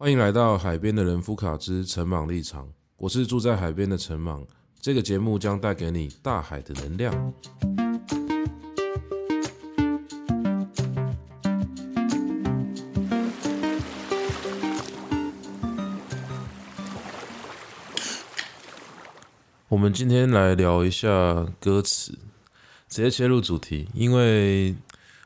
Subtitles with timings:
[0.00, 4.46] 欢迎来到海边的人夫卡之陈茻立场，我是住在海边的陈茻。
[4.80, 7.34] 这个节目将带给你大海的能量。
[19.66, 22.12] 我们今天来聊一下歌词，
[22.88, 24.76] 直接切入主题，因为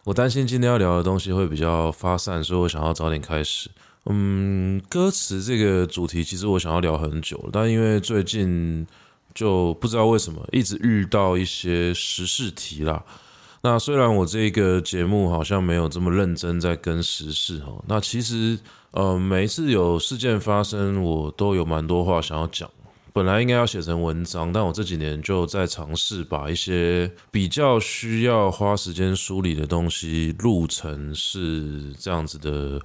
[0.05, 3.69] 我担心今天要聊的东西会比较发散，所以我想要早点开始。
[4.07, 8.85] 嗯，歌词这个主题其实我想要聊很久，但因为最近
[9.33, 13.05] 就不知道为什么一直遇到一些时事题啦。
[13.63, 18.59] 那虽然我这个节目好像没有这么认真在跟时事哦，那其实
[18.91, 22.69] 呃每一次有事件发生，我都有蛮多话想要讲。
[23.13, 32.81] 本来应该要写成文章，但我这几年就在尝试把一些比较需要花时间梳理的东西录成是这样子的。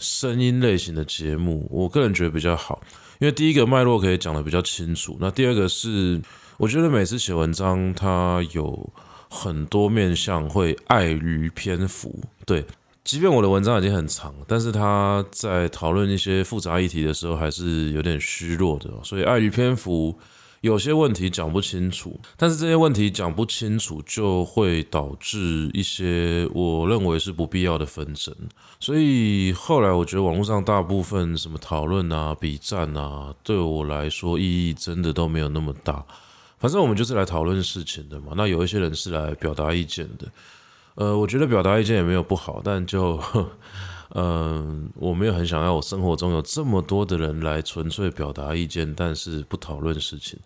[0.00, 2.82] 声音类型的节目，我个人觉得比较好，
[3.20, 5.16] 因为第一个脉络可以讲得比较清楚。
[5.20, 6.20] 那第二个是，
[6.56, 8.92] 我觉得每次写文章，它有
[9.28, 12.18] 很多面向会碍于篇幅。
[12.44, 12.64] 对，
[13.04, 20.18] 即便我的文章已经很长，但是他在讨论一些复杂议题的时候，还是有点虚弱的，所以碍于篇幅。
[20.60, 28.34] 有些问题讲不清楚，但是这些问题讲不清楚，就会导致一些我认为是不必要的纷争。
[28.78, 36.04] 所以后来我觉得网络上大部分什么讨论啊、比战啊，对我来说意义真的都没有那么大。
[36.58, 38.34] 反正我们就是来讨论事情的嘛。
[38.36, 40.28] 那有一些人是来表达意见的，
[40.96, 43.18] 呃，我觉得表达意见也没有不好，但就。
[44.14, 50.38] 嗯，我没有很想要我生活中有这么多的人来纯粹表达意见，但是不讨论事情。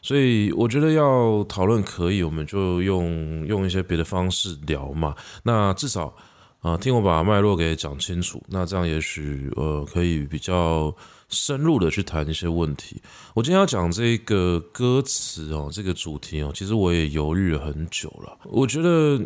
[0.00, 5.16] 所以我觉得要讨论可以，我们就用用一些别的方式聊嘛。
[5.42, 6.14] 那至少
[6.60, 10.94] 啊，听我把脉络给讲清楚，那这样也许呃可以比较
[11.28, 13.02] 深入的去谈一些问题。
[13.34, 18.38] 我今天要讲这个歌词哦，这个主题哦，其实我也犹豫了很久了。
[18.44, 19.20] 我觉得。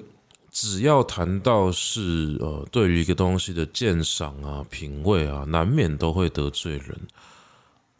[0.53, 7.01] 只要谈到是呃，对于一个东西的鉴赏啊、品味啊，难免都会得罪人。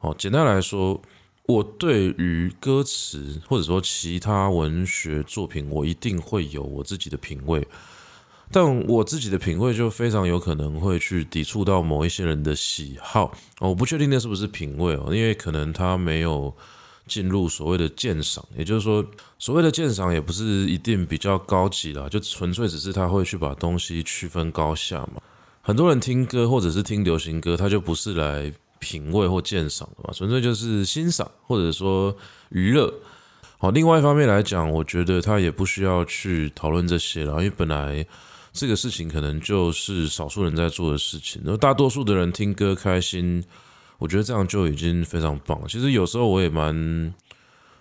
[0.01, 1.01] 哦，简单来说，
[1.47, 7.67] 我对于歌词或者说其他文学作品，我一定会有我自己的品味，
[8.51, 13.33] 但我自己的品味就非常有可能会去抵触到某一些人的喜好。
[13.61, 16.55] 我不确定那是不是品味哦，因为可能他没有。
[17.07, 19.05] 进入所谓的鉴赏，也就是说，
[19.39, 25.21] 所谓的鉴赏也不是一定比较高级啦，就纯粹只是他会去把东西区分高下嘛。
[25.61, 32.17] 很多人听歌或者是听流行歌，他就不是来品味或鉴赏的嘛，纯粹就是欣赏或者说
[32.51, 32.93] 娱乐。
[33.59, 38.07] 好，另外一方面来讲，我觉得他也不需要去讨论这些了，因为本来
[38.53, 43.45] 这个事情可能就是少数人在做的事情，而大多数的人听歌开心。
[44.03, 45.57] 我觉得这样就已经非常棒。
[45.69, 47.15] 其实有时候我也蛮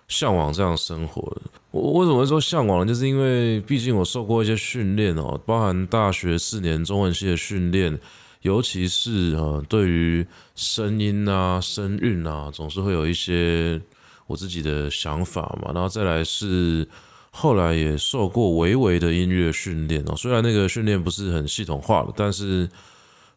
[0.06, 1.42] 向往这样生活的。
[1.72, 2.86] 我为什么会说向往？
[2.86, 7.98] 就是因为毕竟我受过一些训练哦，包含大学四年中文系的训练，
[8.42, 10.24] 尤其是呃对于
[10.54, 13.80] 声音啊、声韵啊，总是会有一些
[14.28, 15.72] 我自己的想法嘛。
[15.74, 16.86] 然后再来是
[17.32, 22.68] 后来也受过微微的音乐训练哦，虽然那个训练不是很系统化的，但是。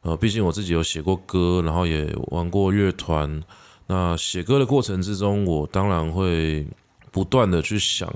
[0.05, 3.41] 呃，毕竟我自己有写过歌，然后也玩过乐团。
[3.87, 6.63] 那写歌的过程之中，我当然会
[7.11, 8.07] 不断的去想，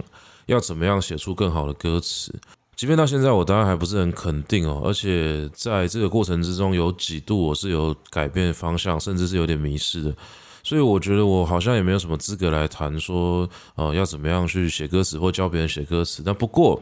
[0.46, 2.32] 要怎么样写出更好的歌词。
[2.76, 4.84] 即便到现在，我当然还不是很肯定哦。
[4.86, 10.16] 而且在这个过程之中，有几度我是有改变方向，甚至是有点迷失的。
[10.64, 16.22] 所以我觉得我好像也没有什么资格来谈说，呃，要怎么样去写歌词或教别人写歌词。
[16.24, 16.80] 但不过，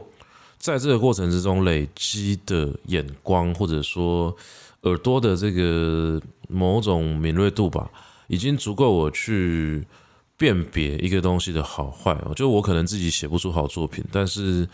[0.58, 4.36] 在这个过程之中累积的眼光，或者说。
[4.82, 7.90] 耳朵的这个某种敏锐度吧，
[8.28, 9.84] 已经足够我去
[10.36, 12.32] 辨别一个东西的好坏哦。
[12.34, 14.68] 就我可能自己写不出好作品，但是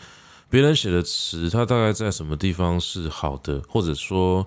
[0.47, 4.45] 别人写的词，它大概在什么地方是好的，或者说，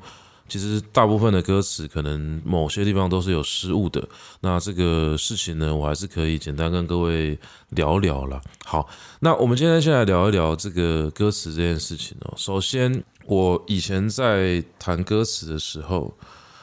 [0.48, 4.08] 其实大部分的歌词可能某些地方都是有失误的。
[4.40, 7.36] 那这个事情呢，我还是可以简单跟各位
[7.70, 8.40] 聊聊了。
[8.64, 8.88] 好，
[9.20, 12.32] 那我们今天先来聊一聊这个歌词这件事情哦。
[12.36, 13.02] 首先。
[13.28, 16.14] 我以前在谈歌词的时候，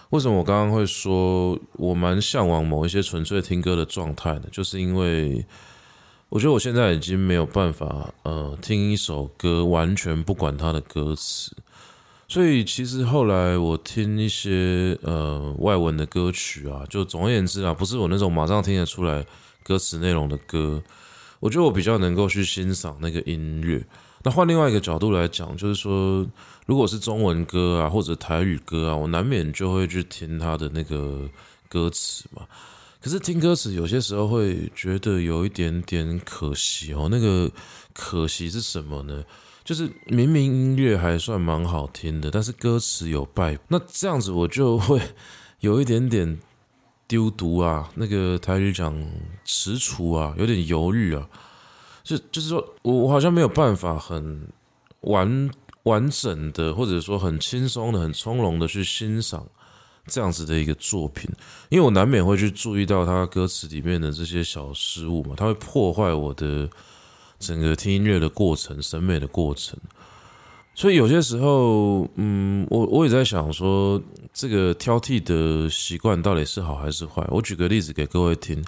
[0.09, 4.45] 为什么我刚刚会说我蛮向往某一些纯粹听歌的状态呢？
[4.51, 5.45] 就是因为
[6.27, 11.55] 我觉得我现在已经没有办法，呃，听一首歌完全不管它的歌词。
[12.27, 19.23] 所以其实后来我听一些呃外文的歌曲啊，就总而言之啊，不是我那种马上听得出来
[19.61, 20.81] 歌词内容的歌，
[21.39, 23.85] 我觉得我比较能够去欣赏那个音乐。
[24.25, 26.25] 那换另外一个角度来讲，就是说，
[26.65, 31.29] 如果是中文歌啊，或者台语歌啊，我难免就会去听他的那个
[31.69, 32.41] 歌词嘛。
[32.99, 37.07] 可是听歌词有些时候会觉得有一点点可惜哦。
[37.11, 37.51] 那个
[37.93, 39.23] 可惜是什么呢？
[39.63, 44.99] 就是明明音乐还算蛮好听的，但是歌词有败，那这样子我就会
[45.59, 46.39] 有一点点
[47.07, 47.91] 丢毒啊。
[47.93, 48.91] 那个台语讲
[49.45, 51.29] 踌躇啊，有点犹豫啊。
[52.05, 54.47] 就就是说我我好像没有办法很
[55.01, 55.49] 完
[55.83, 59.45] 完整的，或者说很轻松的、很从容的去欣赏
[60.05, 61.27] 这样子的一个作品，
[61.69, 66.69] 因为我难免会去注意到他歌词里面的这些小失误嘛，它会破坏我的
[67.39, 69.75] 整个听音乐的过程、审美的过程。
[70.75, 73.99] 所以有些时候，嗯，我我也在想说，
[74.31, 77.25] 这个挑剔的习惯到底是好还是坏？
[77.31, 78.63] 我举个例子给各位听。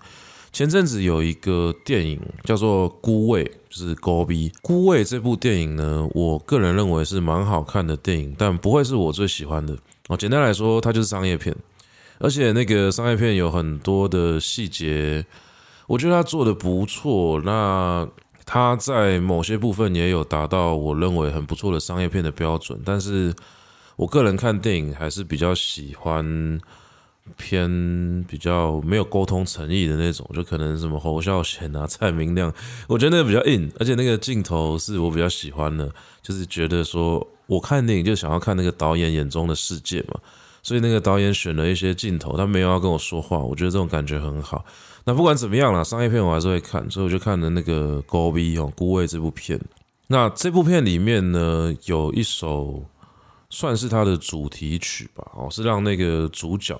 [0.57, 4.35] 前阵子有一个电影叫做《孤味》，就是《孤味》。
[4.63, 9.77] 《孤味》这部电影呢，我个人认为是蛮好看的电影，但不会是我最喜欢的。
[10.07, 11.55] 哦，简单来说，它就是商业片，
[12.17, 15.23] 而且那个商业片有很多的细节，
[15.85, 17.39] 我觉得它做得不错。
[17.45, 18.09] 那
[18.43, 23.31] 它在某些部分也有达到我认为很不错的商业片的标准，但是
[23.95, 26.59] 我个人看电影还是比较喜欢。
[27.35, 32.53] 偏比较没有沟通诚意的那种，就可能什么侯孝贤啊、蔡明亮，
[32.87, 35.91] 我觉得那个比较硬，而且那个镜头是我比较喜欢的，
[36.21, 40.19] 就是觉得说我看电影就想要看那个导演眼中的世界嘛，
[40.63, 44.65] 所以那个导演选了一些镜头，他没有要跟我说话，我觉得这种感觉很好。
[45.05, 49.59] 那不管怎么样啦，商业片我还是会看，所以我就看了那个《孤味》哦，《孤味》这部片。
[50.07, 52.83] 那这部片里面呢，有一首
[53.49, 56.77] 算是他的主题曲吧，哦，是让那个主角。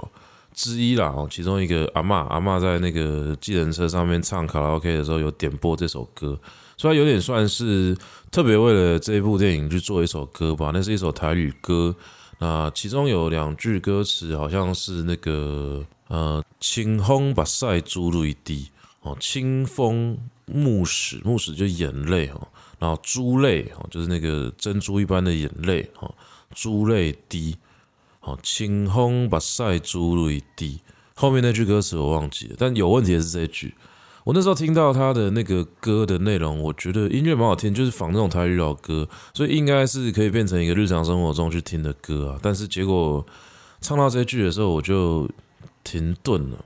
[0.57, 6.38] 之一啦，哦，其中一个阿嬷，阿嬷在那个计程车上面唱卡拉 OK 的时候，有点播这首歌，
[6.75, 7.95] 所以有点算是
[8.31, 10.71] 特别为了这一部电影去做一首歌吧。
[10.74, 11.95] 那是一首台语歌，
[12.39, 18.68] 那其中有两句歌词好像是那个呃，清风把晒珠泪滴
[19.01, 20.18] 哦，清风
[20.48, 22.48] 目屎，目屎就眼泪哦，
[22.80, 26.12] 然后珠泪哦，就是那个珍珠一般的眼泪哦，
[26.56, 27.56] 珠泪滴。
[28.27, 30.81] 哦，清风目屎珠泪滴，
[31.15, 33.74] 后面那句歌词我忘记了，但有问题的是这一句。
[34.25, 42.39] 我那时候听到他的那个歌的内容，我觉得音乐蛮好听，就是仿那种台语老歌，所以应该是可以变成一个日常生活中去听的歌啊。
[42.44, 43.25] 但是结果
[43.79, 45.30] 唱到这句的时候，我就
[45.85, 46.57] 停顿了。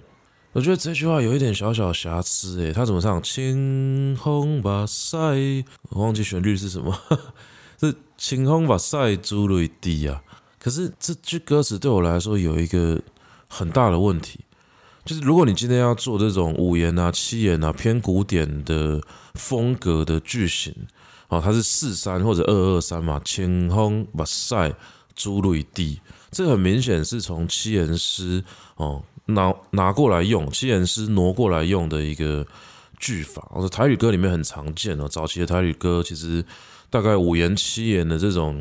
[0.53, 3.21] 我觉得这句话有一点小小瑕疵，诶，他怎么唱？
[3.21, 6.97] 清风目屎，我忘记旋律是什么，
[7.79, 10.23] 是清风目屎珠泪滴啊。
[10.63, 13.01] 可是这句歌词对我来说有一个
[13.47, 14.41] 很大的问题，
[15.03, 19.01] 就是如果你今天要做这种五言啊、七言啊偏古典的
[19.33, 20.71] 风格的句型，
[21.29, 24.75] 哦，它是四三或者二二三嘛，清风目屎
[25.15, 25.99] 珠泪滴，
[26.29, 28.43] 这很明显是从七言诗
[28.75, 32.45] 哦拿拿过来用，七言诗挪过来用的一个
[32.99, 33.47] 句法。
[33.51, 36.45] 我说台语歌里面很常见哦，早期的台语歌其实。
[36.91, 38.53] 大概五言七言的这种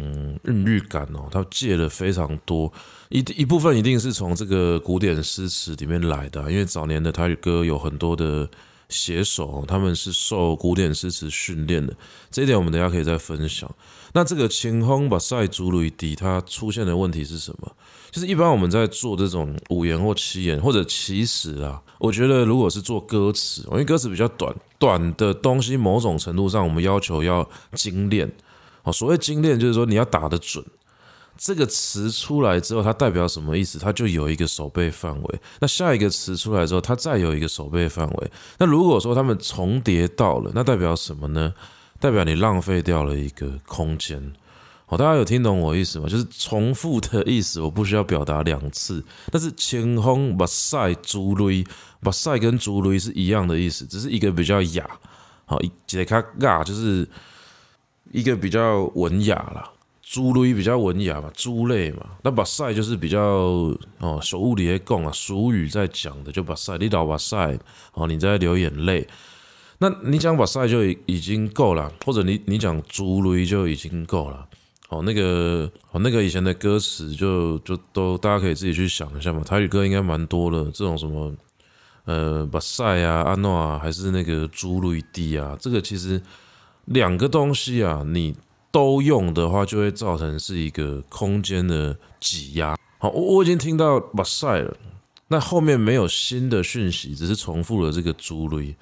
[0.44, 2.72] 韵律感哦，它借了非常多
[3.08, 8.48] 一一部分，一定是从这个古典诗词里面来的，因为早年的台语歌有很多的
[8.88, 11.92] 写手，他们是受古典诗词训练的，
[12.30, 13.68] 这一点我们等下可以再分享。
[14.12, 17.72] 那这个清风目屎珠泪滴，它出现的问题是什么？
[18.12, 28.28] 就是一般我们在做这种五言或七言，或者其实啊，我觉得如果是做歌词，因为歌词比较短，短的东西某种程度上我们要求要精炼。
[28.82, 30.64] 哦，所谓精炼就是说你要打得准，
[31.36, 33.78] 这个词出来之后它代表什么意思？
[33.78, 35.40] 它就有一个守备范围。
[35.60, 38.30] 那下一个词出来之后，它再有一个守备范围。
[38.58, 41.52] 那如果说它们重叠到了，那代表什么呢？
[42.00, 44.32] 代表你浪费掉了一个空间。
[44.90, 46.08] 好，大家有听懂我意思吗？
[46.08, 49.00] 就是重复的意思，我不需要表达两次。
[49.30, 51.64] 但是清风目屎珠泪，
[52.00, 54.84] 目屎跟珠泪是一样的意思，只是一个比较雅，
[55.46, 57.08] 好，一个较雅，就是
[58.10, 59.70] 一个比较文雅啦。
[60.02, 62.04] 珠泪比较文雅嘛，珠泪嘛。
[62.24, 63.20] 那目屎就是比较
[64.00, 67.36] 哦，俗语里讲啊，俗语在讲的就目屎，你流目屎，
[67.92, 69.06] 哦，你在流眼泪。
[69.78, 74.48] 那你讲目屎就已经够了，或者你你讲珠泪就已经够了。
[74.90, 79.40] 哦，那个哦，那个以前的歌词就就都大家可以自己去想一下嘛。
[79.44, 81.32] 台语歌应该蛮多的，这种什么
[82.06, 86.20] 呃目屎啊、安诺啊，还是那个珠泪滴啊，这个其实
[86.86, 88.34] 两个东西啊，你
[88.72, 92.76] 都用的话，就会造成是一个空间的挤压。
[92.98, 94.76] 好，我我已经听到目屎了，
[95.28, 98.74] 那后面没有新的讯息，只是重复了这个珠泪。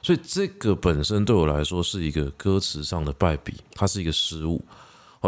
[0.00, 4.64] 所以这个本身对我来说是一个歌词上的败笔，它是一个失误。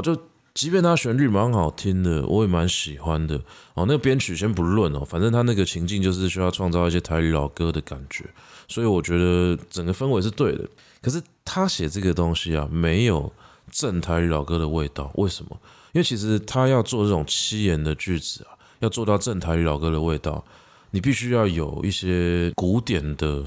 [0.01, 0.17] 就
[0.55, 3.37] 即便它旋律蛮好听的，我也蛮喜欢的。
[3.75, 8.25] 哦，那个编曲先不论哦，反正他那个情境就是需要创造一些台语老歌的感觉，
[8.67, 10.69] 所以我觉得整个氛围是对的。
[11.01, 13.33] 可是他写这个东西啊，没有
[13.71, 15.59] 正台语老歌的味道，为什么？
[15.93, 20.45] 因为其实他要做这种七言的句子啊，要做到正台语老歌的味道，
[20.91, 23.45] 你必须要有一些古典的。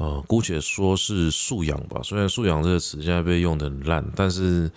[0.00, 2.00] 呃，姑且说是素养吧。
[2.04, 4.70] 虽然“素养”这个词现在被用得很烂，但是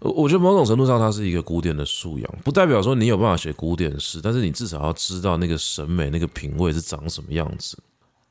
[0.00, 7.78] 我觉得某种程度上它是一个古典的素养，不代表说你有办法写古典诗，但是你至少要知道那个审美、那个品味是长什么样子。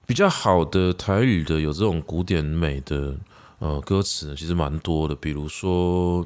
[0.06, 3.16] 比较好的台语的有这种古典美的
[3.60, 5.16] 呃歌词，其实蛮多的。
[5.16, 6.26] 比如说，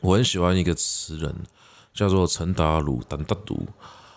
[0.00, 1.34] 我很喜欢一个词人
[1.92, 3.66] 叫做陈达鲁，陈达鲁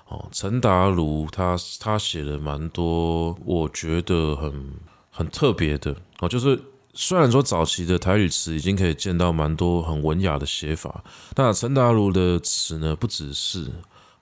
[0.08, 4.74] 哦，陈达鲁他他写了蛮多，我觉得很。
[5.12, 6.58] 很特别的哦，就是
[7.02, 11.02] 虽然说早期的台语词已经可以见到蛮多很文雅的写法，
[11.34, 13.72] 但陈达如的词呢，不只是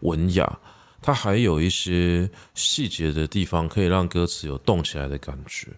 [0.01, 0.59] 文雅，
[1.01, 5.69] 它还有一些细节的地方可以让歌词有动起来的感觉。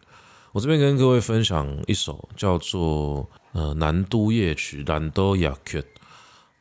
[0.52, 5.82] 我这边跟各位分享一首叫做呃《南都夜曲》，南都夜曲，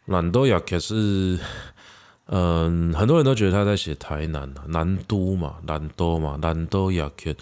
[0.04, 1.36] 南都夜曲是
[2.26, 7.34] 嗯、很多人都觉得他在写台南南都嘛，南都嘛，南都夜曲。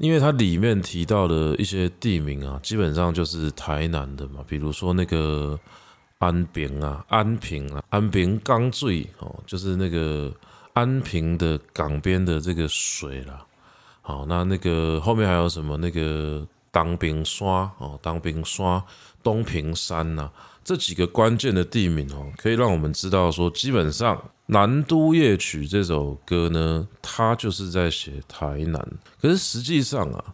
[0.00, 5.60] 因为它里面提到的一些地名啊，基本上就是台南的嘛，比如说那个
[6.16, 10.32] 安平啊、安平啊、安平港最哦，就是那个
[10.72, 13.44] 安平的港边的这个水啦。
[14.00, 15.76] 好，那那个后面还有什么？
[15.76, 18.82] 那个当兵刷哦，当兵刷、
[19.22, 20.32] 东平山呐、啊，
[20.64, 24.16] 这几个关键的地名哦，可以让我们知道说，基本上。
[24.52, 28.84] 《南都夜曲》这首歌呢，它就是在写台南。
[29.22, 30.24] 可是实际上啊，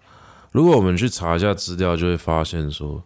[0.52, 2.96] 如果我们去查一下资料，就会发现说，《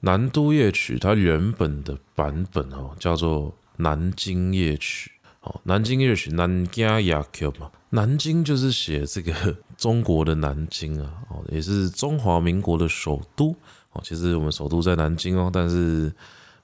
[0.00, 5.10] 南都夜曲》它原本的版本哦，叫做《南京夜曲》。
[5.42, 13.54] 哦，《南京夜曲》南京夜曲嘛，南京就是写这个中国的南京啊，哦，也是中华民国的首都。
[13.92, 16.10] 哦，其实我们首都在南京哦，但是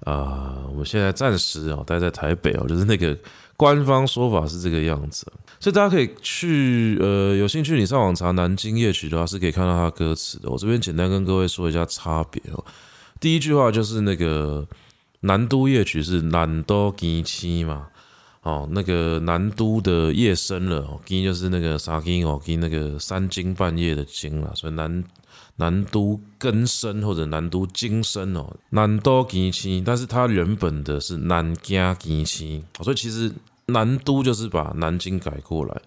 [0.05, 3.15] 啊、我们现在暂时啊待在台北哦，就是那个。
[3.57, 5.27] 官方说法是这个样子，
[5.61, 10.51] 所以大家可以去呃，有兴趣你上网查《南京夜曲》的话，是可以看到它歌词的。
[10.51, 12.65] 我这边简单跟各位说一下差别哦。
[13.21, 14.67] 第一句话就是那个
[15.21, 17.87] 《南都夜曲》是南都更青嘛，
[18.43, 25.05] 哦，那个南都的夜深了，更就是那个三更哦，更那个三更半夜的更了，所以南。
[25.63, 33.33] 南都根深或者南都更深哦，南都更青，但是它原本的是南京更青，所以其实
[33.67, 35.81] 南都就是把南京改过来。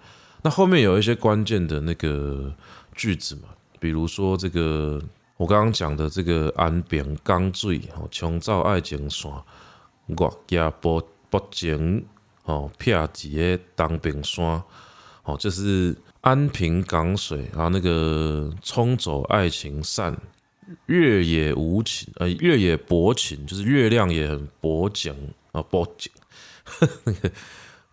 [0.43, 2.53] 那后面有一些关键的那个
[2.95, 5.01] 句子嘛，比如说这个
[5.35, 9.29] 我刚刚讲的这个安平江水哦，冲走爱情线，
[10.07, 12.05] 我家不不情
[12.45, 14.63] 哦，撇一个当兵山
[15.23, 15.93] 哦，就是。
[16.25, 20.17] 安平港水，啊那个冲走爱情扇，
[20.87, 25.13] 月也无情，呃，月也薄情，就是月亮也很薄情
[25.51, 26.11] 啊，薄情。
[27.03, 27.31] 那 个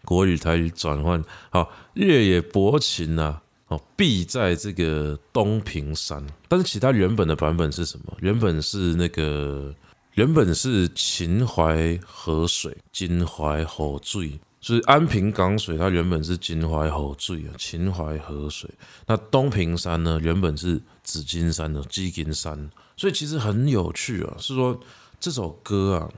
[0.02, 8.16] 国语台语转换，好，月也薄情啊，哦，必在这个东平山，但是其他原本的版本是什么？
[8.20, 9.74] 原本是那个，
[10.14, 14.40] 原本是秦淮河水，秦淮河水。
[14.62, 18.70] 所以安平港水，它原本是秦淮河水啊，秦淮河水。
[19.06, 22.70] 那东平山呢，原本是紫金山的紫金山。
[22.96, 24.78] 所以其实很有趣啊，是说
[25.18, 26.08] 这首歌啊，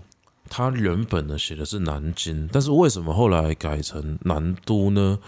[0.50, 5.18] 它原本呢写的是南京，但是为什么后来改成南都呢？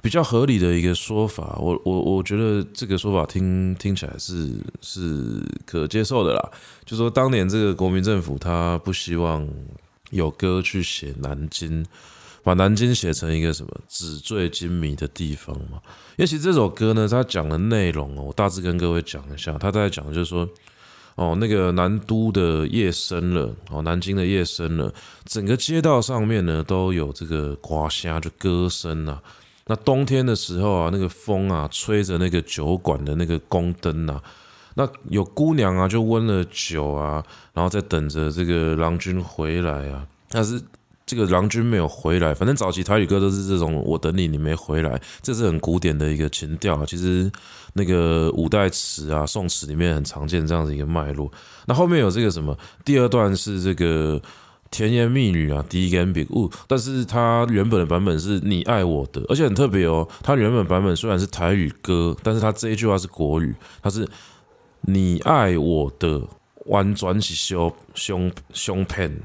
[0.00, 6.50] 比较合理的一个说法，我我我觉得这个说法听听起来是是可接受的啦。
[6.84, 9.48] 就说当年这个国民政府，他不希望
[10.10, 11.84] 有歌去写南京。
[12.44, 15.80] 把南京写成一个什么纸醉金迷的地方嘛？
[16.16, 19.54] 因为其实这首歌呢，它讲的内容哦，我大致跟各位讲一下。
[19.54, 20.46] 他在讲就是说，
[21.14, 24.92] 哦，那个南都的夜深了，哦，南京的夜深了，
[25.24, 29.22] 整个街道上面呢都有这个呱虾，就歌声啊。
[29.66, 34.22] 那冬天的时候啊，那个风啊吹着那个酒馆的那个宫灯啊，
[34.74, 37.24] 那有姑娘啊就温了酒啊，
[37.54, 40.62] 然后在等着这个郎君回来啊，但是。
[41.06, 46.84] 这个郎君没有回来，反正早期台语歌都是这种“我等你，你没回来”，这是很古典的一个情调啊。
[46.86, 47.30] 其实
[47.74, 51.30] 那个五代词啊、宋词里面很常见这样子一个脉络。
[51.66, 52.56] 那后面有这个什么？
[52.84, 54.20] 第二段是这个
[54.70, 56.50] 甜言蜜语啊，第一根笔误。
[56.66, 60.08] 但是它原本的版本是你爱我的，而且很特别哦。
[60.22, 64.08] 它原本版本虽然是台语歌，但是它这一句话是国语，它是
[64.80, 66.22] 你爱我的
[66.64, 69.20] 完全是相相相骗，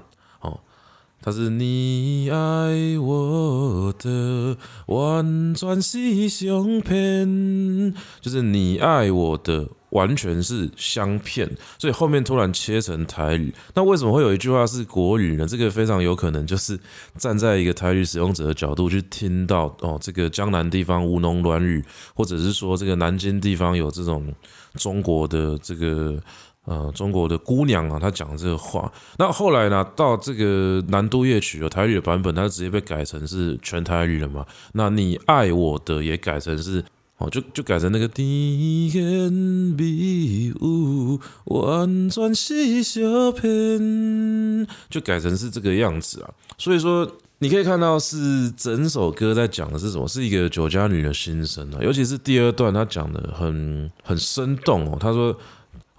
[1.21, 4.57] 他是你爱我的
[4.88, 9.69] 完全是相片，就是你爱我的。
[9.89, 11.49] 完全是相片，
[11.79, 13.51] 所以后面突然切成台语。
[13.73, 15.47] 那为什么会有一句话是国语呢？
[15.47, 16.79] 这个非常有可能就是
[17.17, 21.83] 站在一个台语使用者的角度去听到哦，这个江南地方吴侬软语，
[22.13, 24.31] 或者是说这个南京地方有这种
[24.75, 26.21] 中国的这个
[26.69, 28.89] 呃中国的姑娘啊，她讲这个话。
[29.17, 34.45] 那后来呢，到这个南都夜曲有台语的版本，它直接被改成是全台语了嘛？
[34.73, 36.85] 那你爱我的也改成是。
[37.19, 46.31] 哦，就就改成那个甜言蜜语，完全是相骗，就改成是这个样子啊。
[46.57, 47.05] 所以说，
[47.39, 50.07] 你可以看到是整首歌在讲的是什么？
[50.07, 51.79] 是一个酒家女的心声啊。
[51.81, 54.97] 尤其是第二段，他讲的很很生动哦。
[54.97, 55.38] 他说：“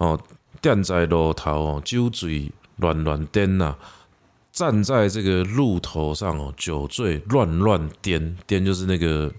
[0.01, 0.19] 哦，
[0.61, 3.75] 站在路头哦，酒醉乱乱颠呐，
[4.51, 9.31] 站在这个路头上哦，酒醉乱乱颠，颠就是那个。”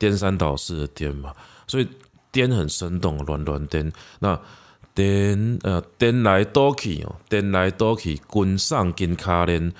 [0.00, 1.30] 颠三倒四的颠嘛，
[1.66, 1.86] 所以
[2.32, 3.92] 颠很生动，乱乱颠。
[4.20, 4.40] 那
[4.94, 9.70] 颠呃颠来倒去哦，颠来倒去，滚上金卡链。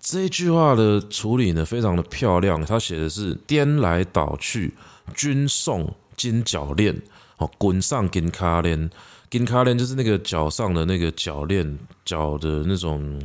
[0.00, 2.64] 这句话的处理呢，非常的漂亮。
[2.64, 4.72] 他写的是颠来倒去，
[5.14, 7.02] 均送金脚链
[7.36, 8.90] 哦，滚上金卡链，
[9.36, 13.20] 金卡链就是那个脚上的那个脚链，脚的那种。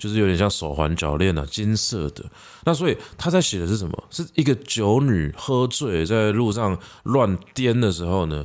[0.00, 2.24] 就是有点像手环、脚链啊，金色的。
[2.64, 4.04] 那所以他在写的是什么？
[4.08, 8.42] 是一个酒女喝醉在路上乱颠的时候呢，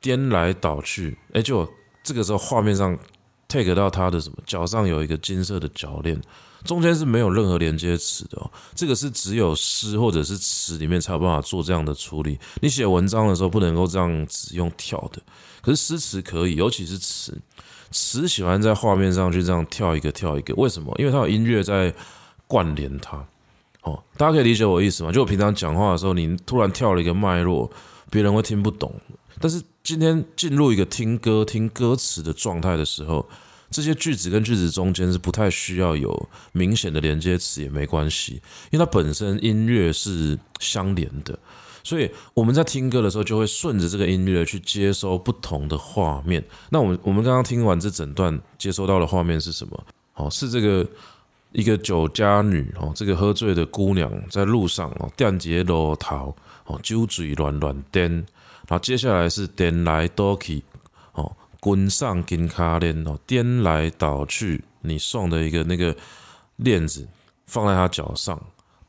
[0.00, 1.18] 颠来倒去。
[1.32, 1.68] 哎，就
[2.04, 2.96] 这个时候画面上
[3.48, 4.36] take 到他的什么？
[4.46, 6.16] 脚上有一个金色的脚链，
[6.62, 8.48] 中间是没有任何连接词的哦。
[8.76, 12.38] 这个是只有诗或者是词里面才有办法做这样的处理。
[12.62, 15.20] 你写文章的时候不能够这样子用跳的，
[15.64, 17.36] 可是诗词可以，尤其是词。
[17.90, 20.94] 词喜欢在画面上去这样跳一个跳一个，为什么？
[20.98, 21.94] 因为它有音乐在
[22.46, 23.24] 关联它。
[23.82, 25.10] 哦，大家可以理解我意思吗？
[25.10, 27.70] 就我平常讲话的时候，你突然跳了一个脉络，
[28.10, 28.92] 别人会听不懂。
[29.40, 33.26] 但是今天进入一个听歌、听歌词的状态的时候，
[33.70, 38.34] 这些句子跟句子中间是不太需要有明显的连接词也没关系，
[38.70, 41.38] 因为它本身音乐是相连的。
[41.84, 46.42] 所以我们在听歌的时候，就会顺着这个音乐去接收不同的画面。
[46.70, 49.84] 那我们我们刚刚听完这整段，接收到的画面是什么？
[50.14, 50.86] 哦，是这个
[51.52, 58.10] 一个酒家女哦，这个喝醉的姑娘在路上哦，电街路头哦，酒醉乱乱颠。
[58.66, 60.62] 然后接下来是颠来倒去
[61.12, 65.94] 哦，滚上金卡链哦，颠来倒去，你送的一个那个
[66.56, 67.06] 链子
[67.44, 68.40] 放在她脚上。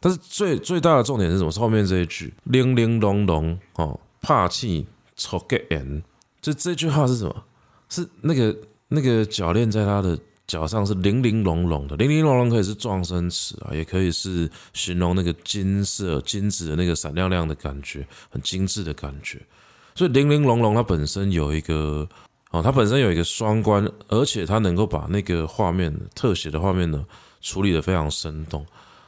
[0.05, 1.49] 但是最最大的重点是什么？
[1.49, 6.03] 是后面这一句“零零珑珑哦，怕气抽个眼”，
[6.39, 7.43] 这这句话是什么？
[7.89, 8.55] 是那个
[8.89, 10.15] 那个脚链在他的
[10.45, 19.41] 脚上是零零珑珑的，零零珑珑可以是撞声词啊，也可以是形容那个金色、金子的那个闪亮亮的感觉，很精致的感觉。
[19.95, 22.07] 所以零零珑珑它本身有一个
[22.51, 27.03] 哦，它本身有一个双关，而且它能够把那个画面特写的画面呢
[27.41, 28.63] 处理得非常生动。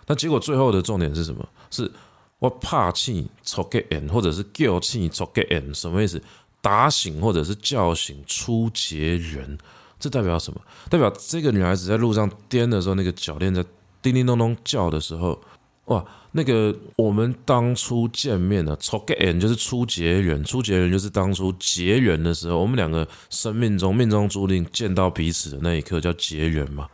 [0.08, 1.48] 那结果最后的重点是什么？
[1.70, 1.92] 是
[2.40, 6.20] 我怕气抽个烟，或者是叫气抽个烟，什么意思？
[6.62, 9.58] 打醒或者是叫醒初结缘，
[10.00, 10.62] 这代表什么？
[10.90, 13.64] 代表这个女孩子在路上颠的时候，那个脚链在
[14.02, 15.40] 叮叮咚咚叫的时候，
[15.86, 26.88] 哇，那个我们当初见面的抽个烟就是初结缘，初结缘就是当初结缘的时候，我们两个生命中命中注定见到彼此的那一刻叫结缘嘛。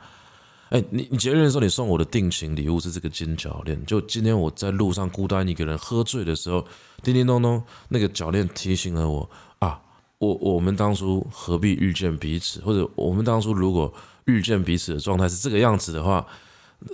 [0.73, 3.79] 哎，你你节日的时候，你送我的定情礼物是这个金脚链。
[3.85, 6.65] 就今天我在路上孤单一个人喝醉的时候，
[7.03, 9.79] 叮叮咚咚，那个脚链提醒了我啊，
[10.17, 12.59] 我我们当初何必遇见彼此？
[12.61, 13.93] 或者我们当初如果
[14.25, 16.25] 遇见彼此的状态是这个样子的话，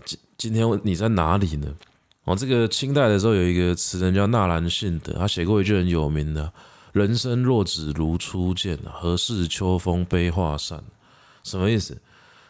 [0.04, 1.74] 今今天你在哪里呢？
[2.26, 6.52] 哦，这个清代的时候有一个词人叫纳兰性德，他写过一句很有名的
[6.92, 10.84] ：“人生若只如初见，何事秋风悲画扇？”
[11.46, 11.98] 什么意思？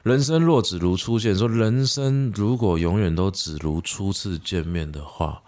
[0.04, 5.42] 人生若只如初见，说人生如果永远都只如初次见面的话，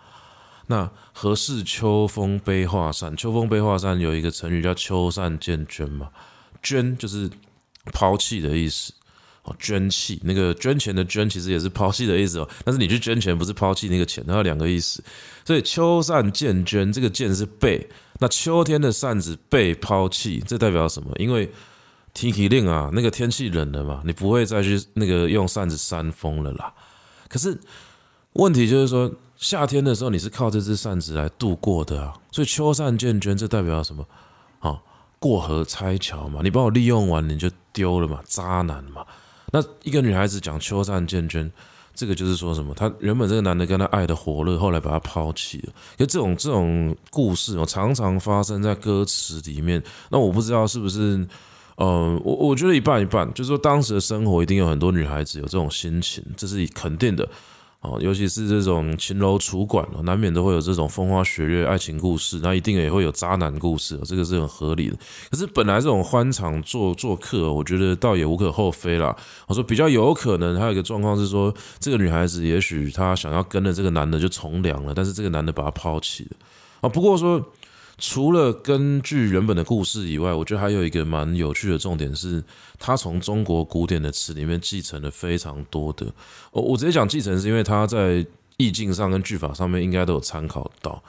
[0.67, 3.15] 那何事秋风悲画扇？
[3.15, 6.09] 秋风悲画扇有一个成语叫秋扇见捐嘛，
[6.61, 7.29] 捐就是
[7.93, 8.93] 抛弃的意思
[9.43, 15.03] 哦，捐弃那个捐钱的捐其实也是抛弃的意思哦，但是你去捐钱不是抛弃那个钱，它有两个意思，
[15.45, 21.11] 所以秋扇见捐这个见是被，那秋天的扇子被抛弃，这代表什么？
[21.17, 21.49] 因为
[22.13, 26.73] 天气令啊，那个天气冷了嘛，你不会再去那个用扇子扇风了啦。
[27.27, 27.57] 可是
[28.33, 32.13] 问题就是说，夏天的时候你是靠这只扇子来度过的啊。
[32.31, 34.05] 所以秋扇见捐，这代表什么？
[34.59, 34.79] 啊，
[35.19, 39.05] 过河拆桥嘛，你把我利用完你就丢了嘛，渣男嘛。
[39.53, 41.49] 那一个女孩子讲秋扇见绢，
[41.93, 42.73] 这个就是说什么？
[42.73, 45.67] 她原本这个男的跟她爱的火热，后来把她抛弃了。
[45.67, 49.81] 因为这种这种故事哦，常常发生在歌词里面。
[50.09, 51.27] 那我不知道是不是，
[51.77, 57.27] 嗯，我我觉得一半一半，就是说当时的生活一定有很多女孩子有这种心情，这是肯定的。
[57.79, 64.95] 哦，尤其是这种秦楼楚馆，难免都会有这种风花雪月爱情故事，那一定也会有渣男故事，这个是很合理的。
[65.31, 69.15] 可是本来这种欢场做做客，我觉得倒也无可厚非啦。
[69.47, 76.37] 我说比较有可能还有一个状况是说，这个女孩子也许她想要跟着这个男的就从良了，但是这个男的把她抛弃了
[76.81, 76.87] 啊。
[76.87, 77.43] 不过说。
[77.97, 82.43] 除了根据原本的故事以外，我觉得还有一个蛮有趣的重点是，
[82.79, 86.07] 他从中国古典的词里面继承了非常多的。
[86.51, 88.25] 我我直接讲继承，是因为他在
[88.57, 91.01] 意境上跟句法上面应该都有参考到。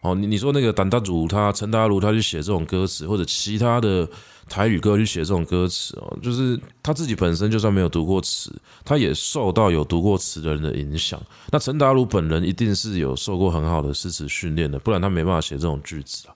[0.00, 4.08] 哦，你你说那个胆大如他陈达如他去写这种歌词，或者其他的
[4.48, 8.52] 台语歌去写这种歌词哦，就是他自己本身就算没有读过词，
[8.84, 11.20] 他也受到有读过词的人的影响。
[11.50, 16.34] 那陈达如本人一定是有受过很好的诗词训练的，不然他没办法写这种句子啊。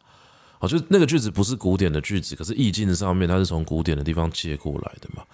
[0.61, 5.25] 哦，就那个句子不是古典的句子，可是意境上面它是从古典的地方借过来的嘛，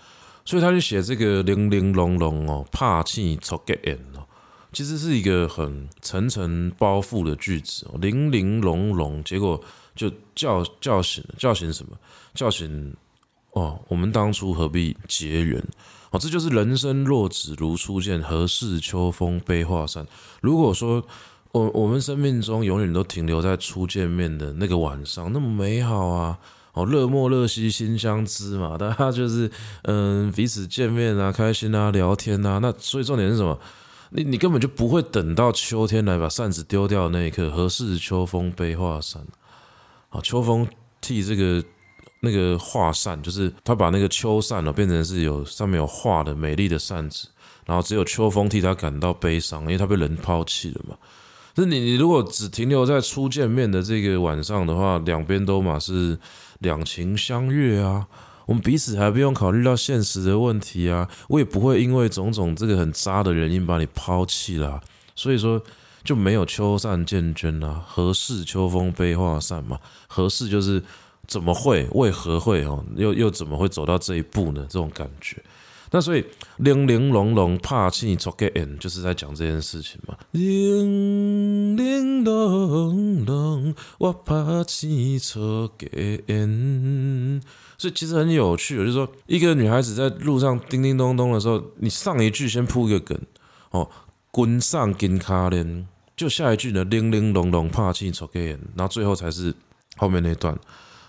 [0.42, 4.24] 所以他就写这个零零珑珑哦，怕气抽给人哦，
[4.72, 9.62] 其实是一个很层层包覆的句子哦，零零珑珑，结果
[9.98, 11.92] 就叫叫醒了，叫醒什么？
[12.32, 12.94] 叫醒
[13.52, 15.62] 哦，我们当初何必结缘？
[16.10, 20.06] 哦，这就是人生若只如初见，何事秋风悲画扇。
[20.40, 21.04] 如果说。
[21.50, 26.38] 我我们生命中永远都停留在初见面的那个晚上，那么美好啊！
[26.74, 29.50] 哦，热莫热兮心相知嘛， 大家就是
[29.84, 32.58] 嗯彼此见面啊，开心啊，聊天啊。
[32.58, 33.58] 那所以重点是什么？
[34.10, 37.50] 你你根本就不会等到秋天来把扇子丢掉那一刻。
[37.50, 39.26] 何事秋风悲画扇？
[40.10, 40.66] 啊，秋风
[41.00, 41.62] 替这个
[42.20, 47.28] 那个画扇，就是他把那个秋扇呢变成是有上面有画的美丽的扇子，
[47.66, 50.96] 然后只有秋风替他感到悲伤，因为他被人抛弃了嘛。
[51.56, 56.16] 是你，你如果只停留在初见面的这个晚上的话，两边都嘛是
[56.60, 58.06] 两情相悦啊，
[58.46, 64.80] 我们彼此还不用考虑到现实的问题啊，我也不会因为种种这个很渣的原因把你抛弃了，
[65.16, 65.60] 所以说
[66.08, 70.82] 就没有秋扇见绢啊，何事秋风悲画扇嘛，何事就是
[71.26, 74.62] 怎么会，为何会哦，又又怎么会走到这一步呢？
[74.70, 75.36] 这种感觉。
[75.90, 76.24] 那所以，
[76.56, 80.16] 零零珑珑怕气出给人，就是在讲这件事情嘛。
[80.30, 87.42] 零零珑珑，我怕气出给人。
[87.76, 93.20] 所以其实很有趣，就是说，一个女孩子在路上叮叮咚咚的时候，你上一句先铺一个梗，
[93.72, 93.90] 哦，
[94.30, 95.86] 滚上金卡链，
[96.18, 99.54] 就下一句呢，零零珑珑怕气出给人，然后最后才是
[99.96, 100.54] 后面那段，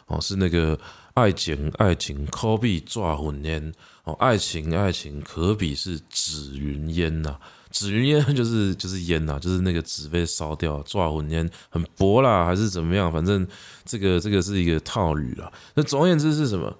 [0.06, 0.80] 哦，是那个。
[1.16, 3.74] 爱情，爱情可比纸云烟
[4.06, 7.36] 哦，爱情，爱情可比是纸云烟呐，
[7.72, 13.12] 纸云烟就是就是烟呐，就是那个纸被烧掉，纸云烟很薄啦，还是怎么样？
[13.12, 13.46] 反正
[13.84, 15.52] 这个这个是一个套语啦。
[15.74, 16.74] 那总而言之是什么？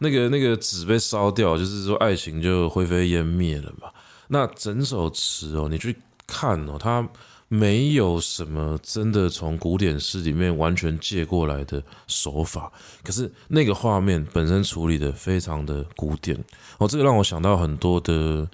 [0.00, 3.88] 那个那个纸被烧掉，就是说爱情就灰飞烟灭了嘛。
[4.28, 5.96] 那整首词哦，你去
[6.26, 7.08] 看哦，它。
[7.48, 12.72] 没有什么真的从古典诗里面完全借过来的手法，
[13.04, 16.36] 可是那个画面本身处理的非常的古典
[16.78, 18.48] 哦，这个让我想到很多的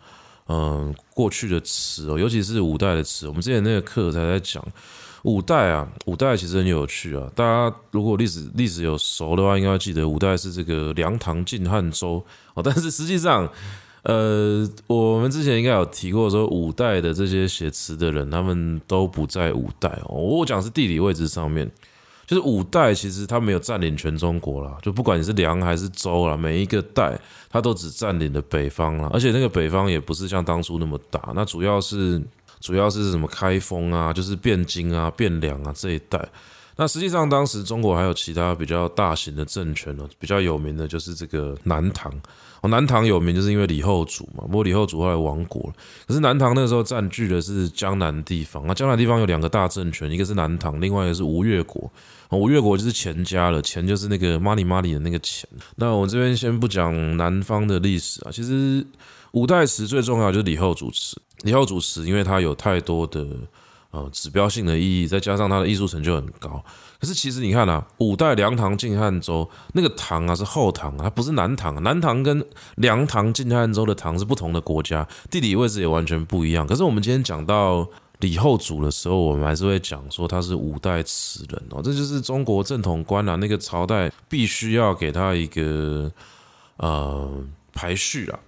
[0.48, 3.26] 嗯、过去的词哦，尤其是五代的词。
[3.26, 4.62] 我们之前那个课才在讲
[5.22, 7.30] 五代啊，五代其实很有趣啊。
[7.34, 13.50] 大家如果历史历史有熟的话，应该记得五代是这个梁唐晋汉周哦，但是实际上。
[14.02, 20.16] 呃，我们之前应该有提过，说五代的这些写词的人，他们都不在五代哦。
[20.16, 21.70] 我讲是地理位置上面，
[22.26, 27.16] 就是五代其实他没有占领全中国啦，就不管你是梁还是周啦，每一个代
[27.48, 32.20] 他都只占领了北方啦，而且那个北方也不是像当初那么大，那主要是
[32.58, 36.18] 主要是什么开封啊，就是汴京啊、汴梁啊这一带。
[36.76, 42.12] 那实际上当时中国还有其他比较大型的政权哦，比较有名的就是这个南唐。
[42.62, 45.74] 哦，南唐有名就是因为李后主嘛，不过李后主后来亡国了。
[46.06, 51.90] 可是南唐那时候占据的是江南地方，那江南地方有两个大政权，一个是南唐，另外一个是吴越国。
[52.30, 55.46] 吴越国就是钱家了，钱就是那个 money money 的那个钱。
[55.76, 58.86] 那我这边先不讲南方的历史啊，其实
[59.32, 63.26] 五代词最重要就是李后主持，李后主持因为他有太多的。
[63.92, 66.64] 呃，指标性的意义，再加上它的艺术成就很高。
[66.98, 71.82] 可是其实你看啊，五代梁唐晋汉周那个唐啊是后唐，它不是南唐。
[71.82, 72.42] 南唐跟
[72.76, 76.66] 梁唐晋汉周的唐是不同的国家，地理位置也完全不一样。
[76.66, 77.86] 可是我们今天讲到
[78.20, 86.10] 李后主的时候，我们还是会讲说他是五代词人哦，这就是中国正统观啊，那个朝代必须要给他一个
[86.76, 87.30] 呃
[87.74, 88.38] 排序啊，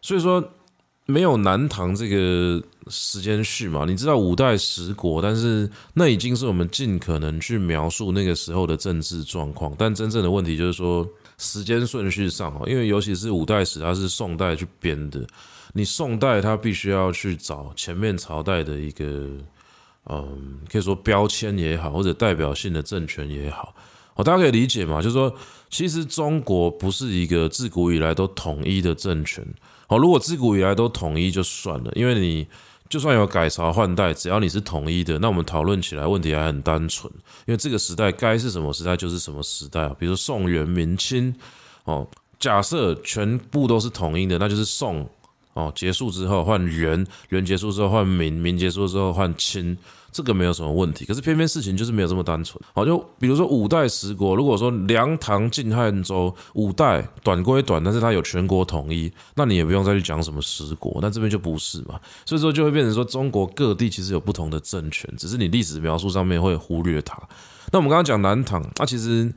[0.00, 0.52] 所以说
[1.06, 15.26] 没有南唐这个时间序嘛，你知道五代十国，但是那已经是我们尽可能去描述那个时候的政治状况，但真正的问题就是说时间顺序上哦，因为尤其是五代史，它是宋代去编的。
[15.72, 19.28] 你宋代，它必须要去找前面朝代的一个，
[20.08, 23.74] 嗯，可以说标签也好，或者代表性的政权也好，
[24.14, 25.02] 哦，大家可以理解嘛？
[25.02, 25.34] 就是说，
[25.68, 29.44] 其实中国不是一个自古以来都统一的政权。
[29.88, 32.46] 哦，如果自古以来都统一就算了，因为你
[32.88, 37.12] 就算有改朝换代，只要你是统一的，那我们讨论起来问题还很单纯，
[37.46, 39.96] 因为这个时代该是什么时代就是什么时代啊。
[39.98, 41.34] 比如说宋元明清，
[41.84, 42.06] 哦，
[42.38, 45.08] 假设全部都是统一的，那就是宋。
[45.54, 49.76] 哦，结束之后换元，元结束之后换明，明结束之后换清，
[50.10, 51.04] 这个没有什么问题。
[51.04, 52.60] 可是偏偏事情就是没有这么单纯。
[52.74, 62.00] 好，就比如说五代十国，如果说梁、唐、晋、汉、周五代短归短，但是它有全国统一，那你也不用再去讲什么十国，那这边就不是嘛。
[62.26, 67.16] 所以说就会变成说，中国各地其实有不同的政权，只是你历史描述上面会忽略它。
[67.70, 69.32] 那我们刚刚讲南唐，那其实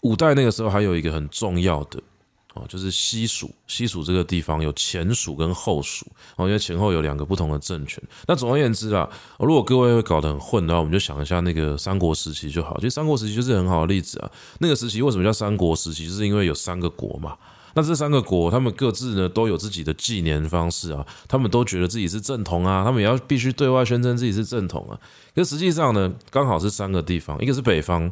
[0.00, 2.00] 五代那个时候还有一个很重要的。
[2.68, 8.02] 就是西蜀，西蜀这个地方有前蜀跟后蜀，哦，因为前后有两个不同的政权。
[8.26, 12.76] 那总而言之啊，如果各位会搞得很混的话，我们就想一下那个三国时期就好。
[12.76, 14.30] 其实三国时期就是很好的例子啊。
[14.58, 16.06] 那个时期为什么叫三国时期？
[16.06, 17.36] 就是因为有三个国嘛。
[17.74, 24.98] 那这三个国，他们各自呢都有自己的纪年方式啊，他们都觉得自己是正统啊，他们也要必须对外宣称自己是正统啊。
[25.34, 28.10] 可实际上呢，刚好是三个地方，一个是北方。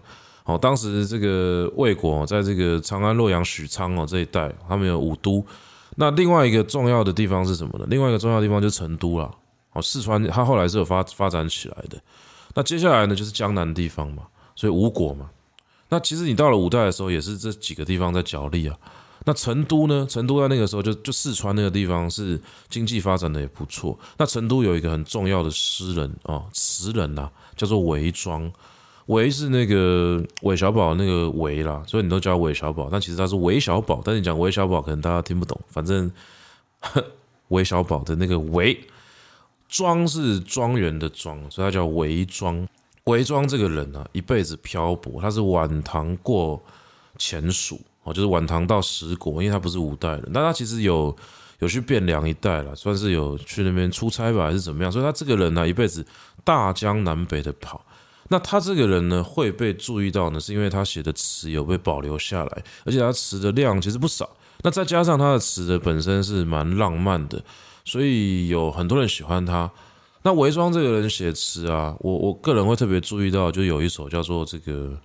[0.48, 5.44] 哦，当时这个魏国在这个长安、洛阳、许昌哦这一带，他们有五都。
[5.96, 7.84] 那另外一个重要的地方是什么呢？
[7.90, 9.30] 另外一个重要的地方就是成都啦。
[9.74, 12.00] 哦，四川它后来是有发发展起来的。
[12.54, 14.22] 那接下来呢，就是江南地方嘛，
[14.56, 15.28] 所以吴国嘛。
[15.90, 18.74] 那其实你到了五代的时候，也是这几个地方在角力啊。
[19.26, 20.06] 那成都呢？
[20.08, 23.98] 成都在那个时候就就四川那个地方是经济发展的也不错。
[24.16, 28.50] 那成都有一个很重要的诗人哦，词人呐，叫做韦庄。
[29.08, 34.02] 韦是那个韦小宝那个韦啦，所以你都叫韦小宝，但其实他是韦小宝。
[34.04, 35.58] 但你讲韦小宝，可能大家听不懂。
[35.66, 36.10] 反正
[37.48, 38.78] 韦小宝的那个韦
[39.66, 42.68] 庄是庄园的庄，所以他叫韦庄。
[43.04, 46.62] 韦庄这个人啊，一辈子漂泊，他是晚唐过
[47.16, 51.16] 前蜀哦，就是晚唐到十国，因为他不是五代人，但他其实有
[51.60, 54.92] 有去汴梁一带了，算是有去那边出差吧，还是怎么样？
[54.92, 56.06] 所以他这个人呢、啊，一辈子
[56.44, 57.82] 大江南北的跑。
[58.28, 64.28] 那他这个人呢，会被注意到呢，是因为他写的词有被保留下来，而且他词的量其实不少。
[64.62, 67.42] 那再加上他的词的本身是蛮浪漫的，
[67.84, 69.70] 所以有很多人喜欢他。
[70.22, 74.90] 那韦庄这个人写词啊，我我个人会特别注意到，就有一首叫做这个《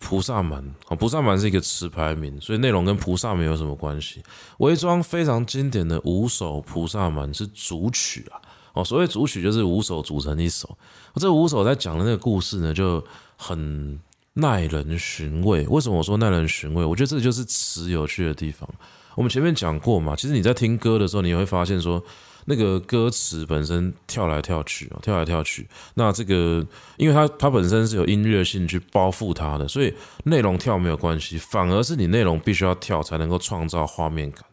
[0.00, 4.22] 菩萨蛮》啊，《菩萨蛮》是一个词牌名，所以内容跟菩萨没有什么关系。
[4.58, 8.42] 韦庄非常经典的五首《菩萨蛮》是组曲啊。
[8.74, 10.76] 哦，所谓组曲就是五首组成一首。
[11.14, 13.02] 这五首在讲的那个故事呢，就
[13.36, 13.98] 很
[14.34, 15.64] 耐人寻味。
[15.68, 16.84] 为什么我说耐人寻味？
[16.84, 18.68] 我觉得这就是词有趣的地方。
[19.14, 22.02] 我们前面讲过嘛，其实你在听歌的时候，你会发现说，
[22.46, 25.68] 那个歌词本身跳来跳去，跳来跳去。
[25.94, 34.44] 那这个，因为它它本身是有音乐性去包覆它的，所以内容跳没有关系，反而是你内容必须要跳才能够创造画面感。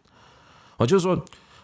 [0.77, 1.19] 啊，就是说。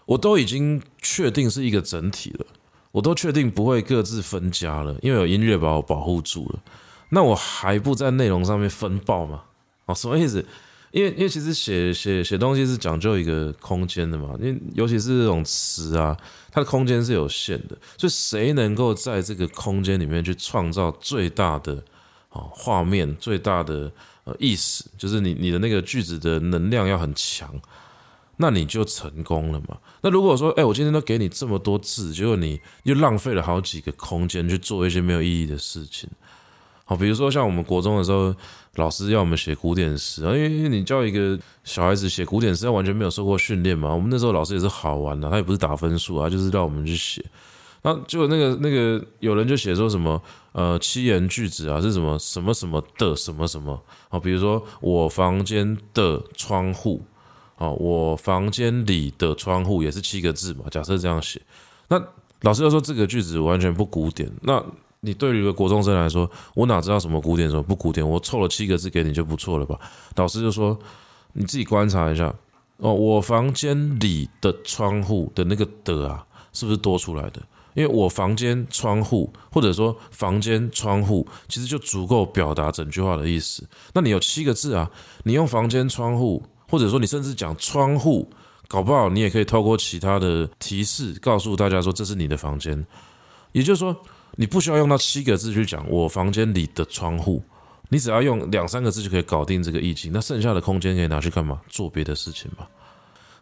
[0.07, 2.45] 我都已经确定是一个整体了，
[2.91, 6.59] 我都确定不会各自分家了，因为有音乐把我保护住了。
[7.09, 9.43] 那我还不在内容上面分爆吗？
[9.85, 10.43] 哦，什么意思？
[10.91, 16.15] 因为因为其实写写写东西是讲究一个空间的嘛，因为尤其是这种词啊，
[16.49, 21.73] 它的空间是有限的，所以谁能够在这个空间里面去创造最大的
[22.29, 23.91] 啊画面，最大的
[24.23, 27.53] 呃意思，就是你你的那个句子的能量要很强。
[28.39, 29.77] 那你就成功了嘛？
[30.01, 36.07] 那如果说，哎，我今天都给你这么多字，结果你又浪费了好几个空间去做一些没有意义的事情。
[36.85, 38.33] 好，比如说像我们国中的时候，
[38.75, 43.91] 老师要我们写古典诗啊，因为你叫一个小孩子写古典诗，他完全没有受过训练嘛。
[43.91, 47.25] 我们那时候老师也是好玩的，他也不是打分数啊，就是让我们去写。
[47.81, 50.21] 那就那个那个有人就写说什么，
[50.51, 54.19] 呃，七言句子啊，是什么什么什么的什么什么啊？
[54.19, 57.01] 比如说我房间的窗户。
[57.57, 60.65] 哦，我房间里的窗户也是七个字嘛？
[60.71, 61.41] 假设这样写，
[61.89, 62.01] 那
[62.41, 64.31] 老师就说这个句子完全不古典。
[64.41, 64.63] 那
[64.99, 68.07] 你对于一个国中生来说，我哪知道什么古典什么不古典？
[68.07, 69.79] 我凑了七个字给你就不错了吧？
[70.15, 70.77] 老师就说
[71.33, 72.33] 你自己观察一下。
[72.77, 77.41] 哦，我房间里的窗户的那个的啊，是不是多出来的？
[77.73, 83.67] 因为我房间窗户或者说房间窗户其实就足够表达整句话的意思。
[83.93, 84.91] 那你有七个字啊，
[85.23, 88.29] 你用房间窗户，或者说你甚至讲窗户，
[88.67, 92.85] 搞不好你也可以透过其他的提示告诉大家说这是你的房间。
[93.53, 93.95] 也就是说，
[94.35, 97.41] 你不需要用到七个字去讲我房间里的窗户，
[97.89, 100.11] 你只要用两三个字就可以搞定这个意境。
[100.13, 101.59] 那剩下的空间可以拿去干嘛？
[101.69, 102.67] 做别的事情嘛。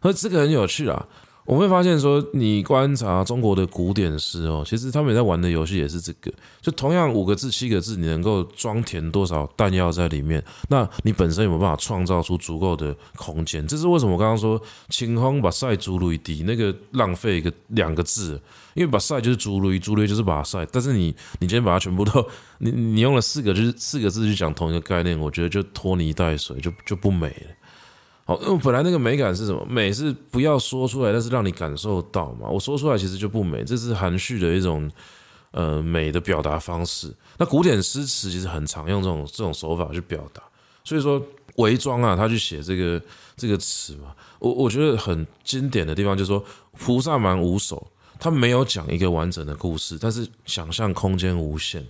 [0.02, 1.06] 而这个很有趣啊。
[1.46, 10.44] 我们会发现说，你观察中国的古典诗哦，其实他们在玩的游戏也是这个，就同样五个字、七个字，你能够装填多少弹药在里面？
[10.70, 13.66] 那你本身有没有办法创造出足够的空间？
[13.68, 18.42] 这是为什么我刚刚说“清风把赛逐雷滴”那个浪费一个两个字，
[18.74, 22.28] 因为把赛就是逐雷，逐雷就是把赛，但是你你今天把它全部都
[22.58, 27.56] 你你用了四个就是四个字去讲同一个概念，我觉得就拖泥带水，就就不美了。
[28.28, 29.64] 好，因为本来那个美感是什么？
[29.70, 32.50] 美是不要说出来，但是让你感受到嘛。
[32.50, 34.90] 我说出来其实就不美，这是含蓄的一种
[35.52, 37.14] 呃美的表达方式。
[37.38, 40.42] 那古典诗词其实很常用这种这种手法去表达。
[40.84, 41.22] 所以说，
[41.58, 43.00] 韦庄啊，他去写这个
[43.38, 46.44] 这个词嘛，我我觉得很经典的地方就是说，
[46.80, 51.86] 菩萨蛮五首，他没有讲一个完整的故事，但是想象空间无限。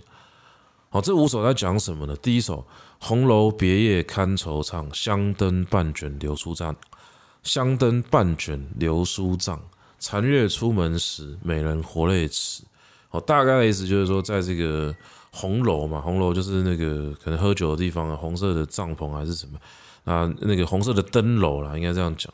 [0.90, 2.14] 好，这五首在讲什么呢？
[2.16, 2.62] 第一首。
[2.98, 6.74] 红楼别夜堪惆怅，香灯半卷流苏帐。
[7.42, 9.60] 香灯半卷流苏帐，
[10.00, 12.64] 残月出门时，美人活泪池。
[13.10, 14.92] 哦，大概的意思就是说，在这个
[15.30, 19.56] 红楼嘛，红楼就是那个可能喝酒的地方啊，红色的帐篷还是什么
[20.04, 22.32] 啊，那个红色的灯楼啦，应该这样讲。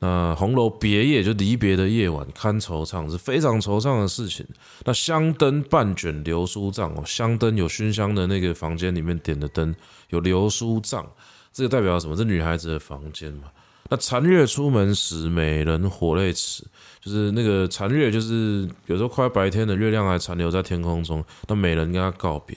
[0.00, 4.46] 那红楼别夜就离别的夜晚，堪惆怅是非常惆怅的事情。
[4.84, 9.74] 那香灯半卷流苏帐哦，香灯有熏香的那个房间里面点的灯，
[10.10, 11.04] 有流苏帐，
[11.52, 12.14] 这个代表什么？
[12.14, 13.44] 这女孩子的房间嘛。
[13.90, 16.62] 那残月出门时，美人火泪池，
[17.00, 22.54] 就是那个残月，就是有时候快白天的月亮还残留在天空中，那美人跟他告别。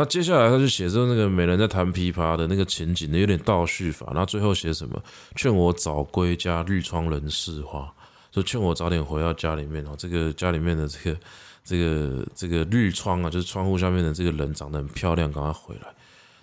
[0.00, 4.06] 那接下来他就写着那个美人在弹琵琶的那个情景，有点倒叙法。
[4.12, 4.98] 然后最后写什么？
[5.36, 7.86] 劝我早归家，绿窗人似花。
[8.30, 9.90] 就劝我早点回到家里面哦。
[9.98, 11.20] 这个家里面的这个
[11.62, 15.88] 这个这个绿窗啊，就是窗户下面的这个人长得很漂亮，赶快回来。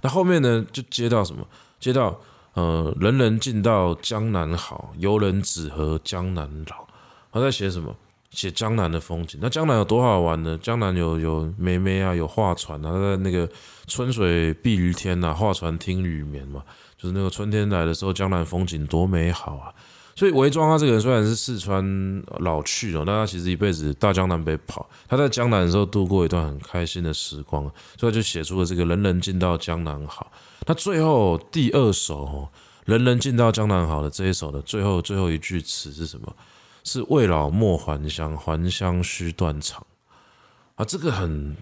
[0.01, 1.43] 那后面呢，就接到什么？
[1.79, 2.15] 接到
[2.53, 6.87] 呃，人人尽道江南好，游人只合江南老。
[7.31, 7.95] 他在写什么？
[8.37, 10.55] 写江南的风景，那江南有多好玩呢？
[10.61, 13.49] 江南有有妹妹啊，有画船啊，在那个
[13.87, 16.63] 春水碧于天呐，画船听雨眠嘛，
[16.99, 19.73] 就是那个春天来的时候，江南风景多美好啊！
[20.15, 27.67] 所以韦庄他这个人虽然是四川老去了，但他其实一辈子大江南北跑，他在江南的时候度过一段很开心的时光，
[27.99, 30.31] 所以就写出了这个“人人尽道江南好”。
[30.67, 32.47] 那最后第二首
[32.85, 36.31] “人人尽道江南好”的这一首的最后最后一句词是什么？
[36.87, 39.85] 是未老莫还乡，还乡须断肠
[40.75, 40.85] 啊！
[40.85, 41.53] 这个很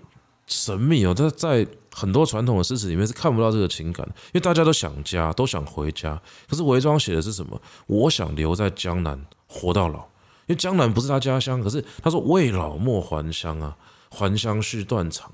[0.45, 6.21] 神秘哦，在在很多传统的诗词里面是看不到这个情感，因为大家都想家，都想回家。
[6.47, 7.59] 可是韦庄写的是什么？
[7.87, 9.97] 我想留在江南，活到老。
[10.45, 13.75] 因为江南不是他家乡，可是他说未老莫还乡啊，
[14.11, 15.31] 还乡须断肠。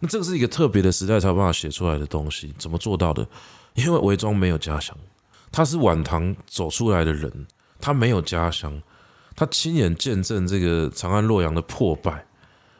[0.00, 3.24] 那这个是一个特别的时代才有办法写出来的东西，怎么做到的？
[3.74, 4.96] 因为韦庄没有家乡，
[5.52, 7.46] 他是晚唐走出来的人，
[7.80, 8.82] 他没有家乡。
[9.36, 12.26] 他亲眼见证这个长安洛阳的破败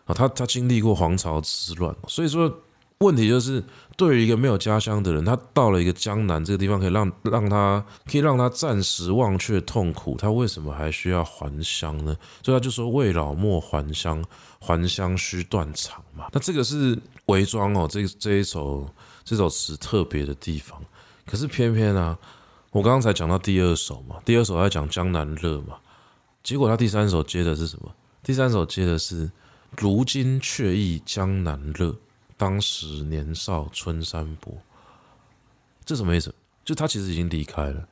[0.04, 2.52] 啊，他他经历过黄巢之乱，所以说
[2.98, 3.64] 问题就是，
[3.96, 12.14] 对于一个没有家乡的人，他到了一个江南这个地方，可以让让他可以让他暂时忘却痛苦，他为什么还需要还乡呢？
[12.44, 14.22] 所以他就说“未老莫还乡，
[14.58, 16.26] 还乡须断肠”嘛。
[16.32, 18.86] 那这个是韦庄哦，这这一首
[19.24, 20.78] 这首词特别的地方。
[21.24, 22.18] 可是偏偏啊，
[22.70, 25.78] 我刚刚才讲到第二首嘛，第二首在讲江南热嘛。
[26.42, 27.94] 结果他第三首接的是什么？
[28.22, 29.30] 第三首接的是
[29.78, 31.94] “如今却忆江南热，
[32.36, 34.56] 当时年少春山薄”。
[35.84, 36.34] 这什么意思？
[36.64, 37.86] 就他其实已经离开了。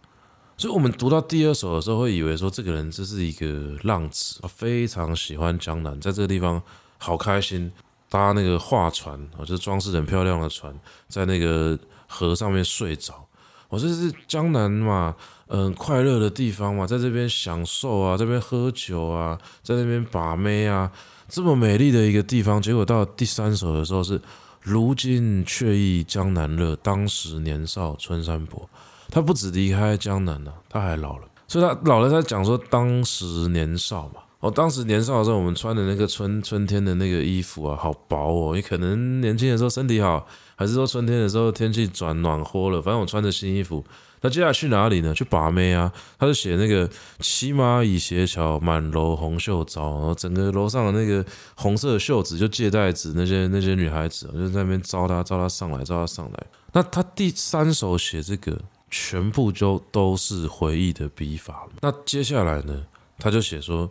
[0.56, 6.60] 所以我们读到第二首的时候，会以为说这个人这是一个浪子，非常喜欢江南，在这个地方
[6.96, 7.70] 好开心，
[8.08, 10.74] 搭那个画船啊，就是装饰很漂亮的船，
[11.08, 13.27] 在那个河上面睡着。
[13.68, 15.14] 我这是江南嘛。
[15.50, 20.92] 嗯，快乐的地方嘛，在这边享受啊，这边喝酒啊，在那边把妹啊，
[21.26, 24.20] 这么美丽的一个地方，结果到第三首的时候是
[24.60, 28.68] “如今却忆江南乐，当时年少春山薄”。
[29.08, 34.20] 他不止离开江南了，他还老了，所以他老了，他讲说当时年少嘛。
[34.40, 38.54] 哦，当时年少的时候，我们穿的那个春春天的那个衣服啊，好薄哦。
[38.54, 40.26] 你可能年轻的时候身体好
[40.58, 43.84] 还是说春天的时候天气转暖和了，反正我穿着新衣服。
[44.20, 45.14] 那接下来去哪里呢？
[45.14, 45.92] 去把妹啊！
[46.18, 46.90] 他就写那个
[47.22, 56.46] “骑马倚斜桥，满楼红袖招”，然后整个楼上的那个红色的袖子就借代指那些那些女孩子，就在那边招他，招他上来，招他上来。
[56.72, 61.68] 那他第三首写这个，全部就都是回忆的笔法。
[61.80, 62.84] 那接下来呢，
[63.20, 63.88] 他就写说：“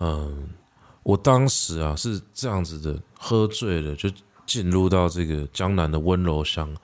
[0.00, 0.48] 嗯，
[1.04, 4.10] 我当时啊是这样子的，喝醉了就
[4.48, 6.74] 进入到这个江南的温柔乡。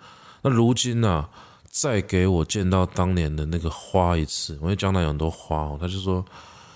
[0.43, 1.27] 那如今呢、？”
[1.75, 5.77] 再给我见到当年的那个花一次，因为江南有很多花哦。
[5.81, 6.25] 他就说，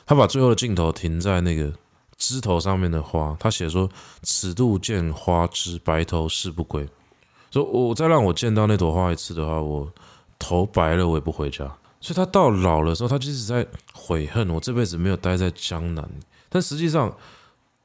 [0.04, 1.72] 他把最后的镜头停在那个
[2.16, 3.88] 枝头上面的花，他写说
[4.22, 6.84] ：“此度见花枝，白头誓不归。”
[7.52, 9.88] 说我再让我见到那朵花一次的话，我
[10.36, 11.58] 头白了，我也不回家。
[12.00, 13.64] 所以他到老的时候，他就一直在
[13.94, 16.10] 悔恨，我这辈子没有待在江南。
[16.48, 17.16] 但实际上，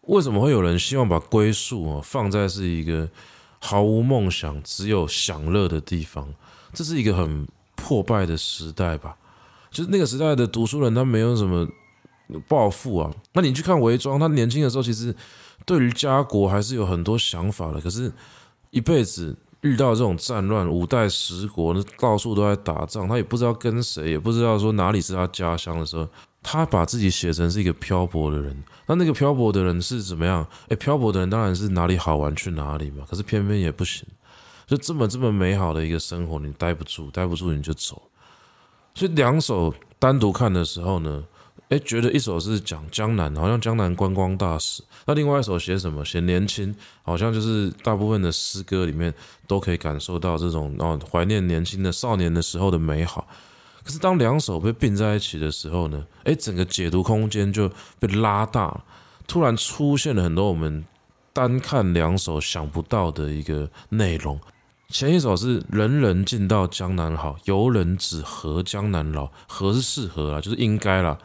[0.08, 3.10] 为什么会有人希望把归宿啊放在是一个
[3.60, 6.34] 毫无梦想、只有享乐的地方？
[6.74, 9.16] 这是一个很破败的时代吧，
[9.70, 11.68] 就是那个时代的读书人，他没有什么
[12.48, 13.12] 抱负啊。
[13.34, 15.16] 那你去看韦庄，他年轻的时候其实
[15.66, 17.80] 对于家国还是有很多想法的。
[17.80, 18.12] 可是，
[18.72, 26.08] 一辈子遇到这种战乱，五代十国，那到处都在打仗，他也不知道跟谁，也不知道说哪里是他家乡的时候，
[26.44, 28.64] 他把自己写成是一个漂泊的人。
[28.86, 30.46] 那那个漂泊的人是怎么样？
[30.68, 33.06] 诶，漂泊的人当然是哪里好玩去哪里嘛。
[33.10, 34.06] 可是偏偏也不行。
[34.68, 38.02] 就这么这么美好的一个生活，你待不住，待不住你就走。
[38.94, 41.24] 所以两首单独看的时候呢，
[41.70, 46.04] 诶，觉得一首是讲江南，好像江南观光大使；那另外一首写什么？
[46.06, 46.74] 写年轻，
[47.04, 49.14] 好像就是大部分的诗歌里面
[49.48, 53.28] 都可以感受到这种哦，怀念年轻的少年的时候的美好。
[53.84, 57.70] 可是当两首被并在一起的时候呢，诶，整个解读空间就
[58.00, 58.84] 被拉大，
[59.28, 60.86] 突然出现了很多我们
[61.34, 64.40] 单看两首想不到的一个内容。
[64.90, 69.28] 前一首是人人尽到江南好，游人只合江南老。
[69.48, 71.18] 合是适合啦，就是应该啦。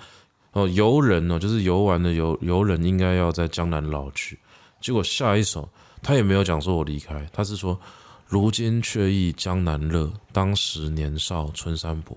[0.52, 4.38] 哦，游人哦，就是游玩的游游人，应该要在江南老去。
[4.80, 5.68] 结果下一首
[6.02, 7.78] 他也没有讲说我离开，他是说
[8.26, 12.16] 如今却忆江南乐，当时年少春山薄。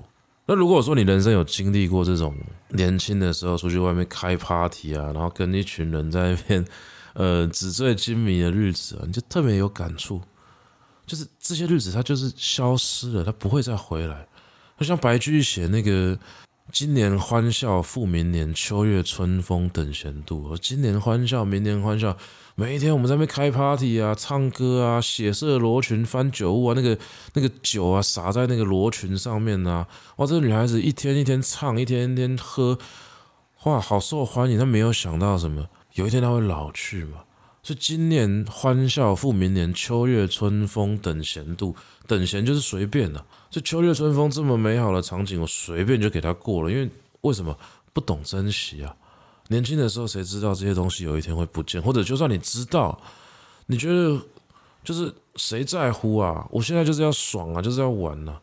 [0.51, 2.35] 那如果说你人生有经历过这种
[2.71, 6.65] 年轻的时候出去外面开 party 啊，然后跟一群人在那边
[7.13, 10.21] 呃纸醉金迷的日子啊，你就特别有感触。
[11.05, 14.27] 就是这些日子，它就是消失了，它不会再回来。
[14.77, 16.19] 就像白居易写那个
[16.69, 20.53] “今年欢笑复明年，秋月春风等闲度”。
[20.61, 22.17] 今年欢笑，明年欢笑，
[22.61, 26.95] 每一天我们在那边开 party 啊，唱歌啊，血色罗裙翻酒污啊，那个
[27.33, 29.87] 那个酒啊洒在那个罗裙上面啊，
[30.17, 32.77] 哇，这个女孩子一天一天唱，一天一天喝，
[33.63, 34.59] 哇，好受欢迎。
[34.59, 37.23] 她没有想到什么，有一天她会老去嘛。
[37.63, 41.75] 是今年欢笑复明年，秋月春风等闲度。
[42.05, 43.25] 等闲就是随便的。
[43.49, 46.69] 这秋月春风这么美好的场景，我随便就给她过了。
[46.69, 46.87] 因为
[47.21, 47.57] 为什么
[47.91, 48.95] 不懂珍惜啊？
[49.51, 51.81] 年轻的时候谁知道这些东西有一天会不见？
[51.81, 52.97] 或者就算你知道，
[53.65, 54.17] 你觉得
[54.81, 56.47] 就是谁在乎啊？
[56.49, 58.39] 我现在就是要爽啊，就是要玩呐、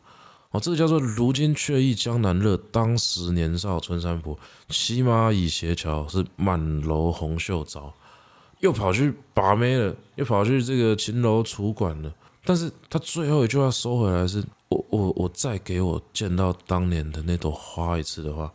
[0.51, 4.37] 哦，这个叫做如今却忆江南乐，当时年少春山薄。
[4.69, 7.91] 骑马倚斜桥，是满楼红袖招。
[8.59, 12.13] 又跑去把妹了，又跑去这个秦楼楚馆了。
[12.45, 18.53] 但是他最后一句话收回来是：我我我再给我见到当年的那朵花一次的话，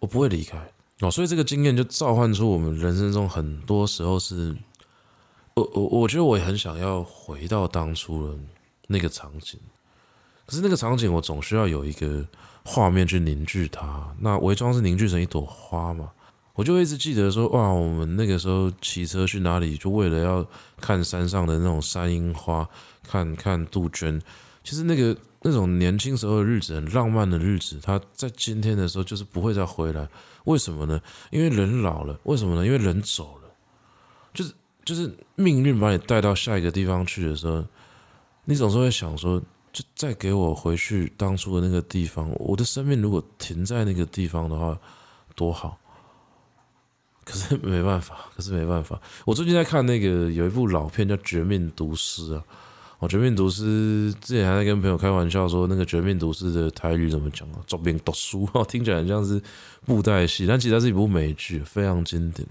[0.00, 0.58] 我不会离开
[1.00, 1.10] 哦。
[1.10, 4.56] 所以这个经验就召唤出我们人生中很多时候是，
[5.54, 8.38] 我我我觉得我也很想要回到当初的
[8.88, 9.58] 那个场景，
[10.46, 12.24] 可是那个场景我总需要有一个
[12.64, 14.14] 画面去凝聚它。
[14.20, 16.10] 那伪装是凝聚成一朵花嘛？
[16.54, 20.46] 我就一直记得说，哇，我们那个时候骑车去哪里，就为了要
[20.80, 22.66] 看山上的那种山樱花，
[23.06, 24.18] 看看杜鹃。
[24.64, 30.08] 其实那个那种年轻时候的日子，很浪漫的日子，它在今天的时候就是不会再回来。
[30.46, 31.00] 为什么呢？
[31.30, 32.18] 因为人老了。
[32.24, 32.66] 为什么呢？
[32.66, 33.48] 因为人走了。
[34.34, 34.52] 就是
[34.84, 37.64] 就是命运把你带到下一个地方去的时候，
[38.44, 39.40] 你总是会想说，
[39.72, 42.30] 就再给我回去当初的那个地方。
[42.36, 44.78] 我的生命如果停在那个地方的话，
[45.34, 45.78] 多好。
[47.24, 49.00] 可是没办法，可是没办法。
[49.24, 52.44] 我最近在看那个有一部老片叫《绝命毒师》啊，
[52.98, 57.60] 哦，《绝命毒师》之前还在跟朋友开玩笑说，那个《绝命毒师》的台语怎么讲啊？
[57.66, 59.40] 作命毒书 哦，听起来很像是
[59.84, 62.46] 布袋戏，但其实它是一部美剧，非常经典。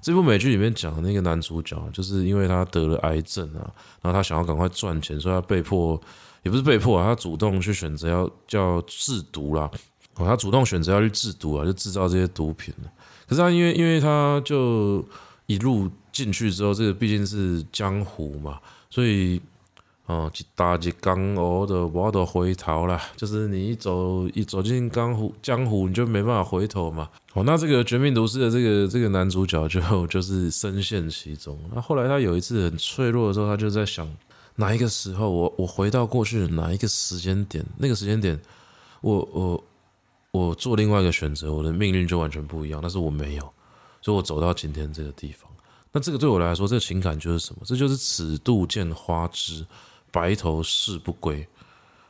[0.00, 3.64] 这部美剧里面讲的那个男主角，就是因为他得了癌症啊，
[4.02, 5.98] 然后他想要赶快赚钱，所以他被迫，
[6.42, 9.70] 也不是被迫啊，他主动去选择要叫制毒啦，
[10.16, 12.74] 哦，他主动选择要去制毒啊，就制造这些毒品。
[13.26, 15.02] 可是他因为因为他就
[15.46, 18.60] 一路进去之后，这个毕竟是江湖嘛，
[18.90, 19.40] 所以
[20.06, 23.00] 哦，一打一江湖的，我都回头了。
[23.16, 27.08] 就是你一走一走进江湖，江湖你就没办法回头嘛。
[27.32, 31.58] 哦，那这个绝命毒师的这个这个男主角就 就是深陷其中。
[31.74, 34.06] 那后来他有一次很脆弱的时候，他就在想，
[34.56, 38.38] 哪一个时候我我回到过去哪一个时间点，那个时间点，
[39.00, 39.64] 我我
[40.32, 42.78] 我做另外一个选择，我的命运就完全不一样。
[42.82, 43.52] 但是我没有，
[44.02, 45.50] 所以我走到今天这个地方。
[45.92, 47.62] 那这个对我来说，这个情感就是什么？
[47.64, 49.64] 这就是此度见花枝。
[50.14, 51.44] 白头誓不归，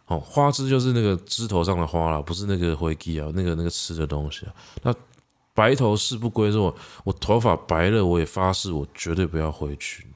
[0.09, 4.53] 哦，花枝就是那个枝头上的花啦，不是那个灰鸡啊，那个那个吃的东西啊。
[4.83, 4.95] 那
[5.55, 10.07] 白头誓不归，说我我头发白了，我也发誓，我绝对不要回去。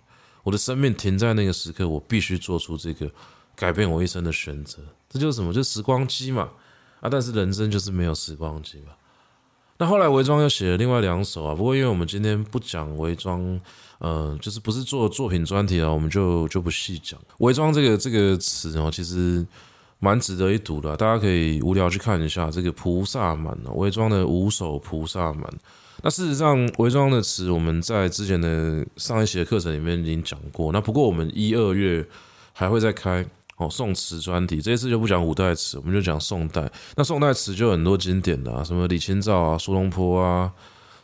[0.43, 3.11] 我的生命停在那个时刻，我必须做出这个
[3.57, 4.83] 改变我一生的选择。
[5.09, 5.51] 这就是什么？
[5.51, 6.51] 就时光机嘛。
[7.01, 8.93] 啊，但是人生就是没有时光机嘛。
[9.79, 13.61] 那后来韦庄又写了另外两首啊，不过因为我们今天不讲韦庄。
[14.01, 17.19] 呃，就是不是做作品专题啊，我们就就不细讲。
[17.39, 19.45] 伪装这个这个词哦，其实
[19.99, 25.45] 蛮值得一读的，大家可以无聊去看一下这个菩萨蛮哦，伪装的五首菩萨蛮。
[26.05, 30.71] 那事实上，伪装的词我们在之前的上一期的课程里面已经讲过。
[30.71, 32.07] 那不过我们一二月
[32.53, 33.27] 还会再开
[33.59, 36.71] 哦宋词专题，这一次就不讲五代词，我们就讲宋代。
[36.97, 40.51] 那宋代词就很多经典的啊，什么李清照啊、苏东坡啊。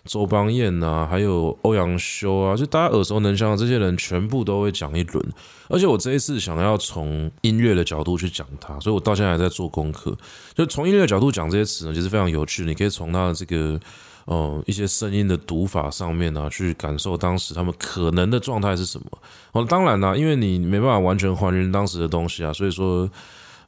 [0.06, 5.32] 周邦彦、啊，还有欧阳修啊，就大家耳熟能详的这些人，全部都会讲一轮。
[5.66, 10.14] 而且我这一次想要从音乐的角度去讲它，所以我到现在还在做功课。
[10.54, 12.66] 就从音乐的角度讲这些词呢，其实非常有趣。
[12.66, 13.80] 你可以从它的这个
[14.26, 19.06] 哦一些声音的读法上面啊，去感受当时他们可能的状态是什么。
[19.52, 23.10] 哦，当然啦，因为你没办法完全还原当时的东西啊，所以说。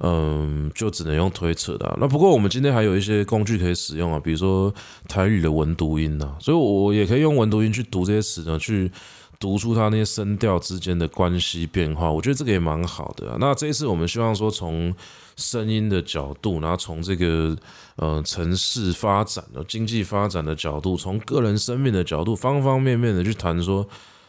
[0.01, 1.97] 嗯，就只能用推测的。
[1.99, 4.71] 那不过我们今天还有一些工具可以使用啊，比如说
[5.09, 8.93] 台语的文读音呐，所以我也可以用文读音去读这些词呢，去
[9.39, 12.11] 读出它那些声调之间的关系变化。
[12.11, 13.37] 我觉得这个也蛮好的啊。
[13.39, 14.95] 那这一次我们希望说，从
[15.37, 17.57] 声音的角度，然后从这个
[17.97, 23.87] 呃城市发展的经济发展的角度，从个人生命的角度，方方面面的去谈说。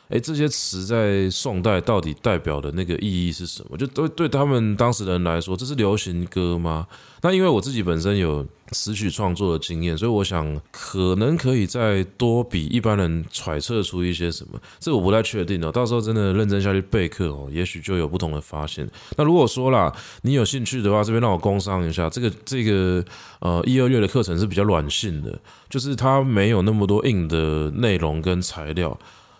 [0.09, 3.75] 诶，这些词在宋代到底代表的那个意义是什么？
[3.75, 6.87] 就对对他们当时人来说，这是流行歌吗？
[7.21, 14.59] 那因为我自己本身有词曲创作的经验，所以我想可能可以再多比一般人揣测出一些什么。
[14.79, 18.89] 这我不太确定哦，到时候真的认真下去备课哦，也许就有不同的发现。
[19.15, 23.03] 那如果说啦，你有兴趣的话，这边让我工商一下，这个这个
[23.39, 25.39] 呃一二月的课程是比较软性的，
[25.69, 28.97] 就是它没有那么多硬的内容跟材料。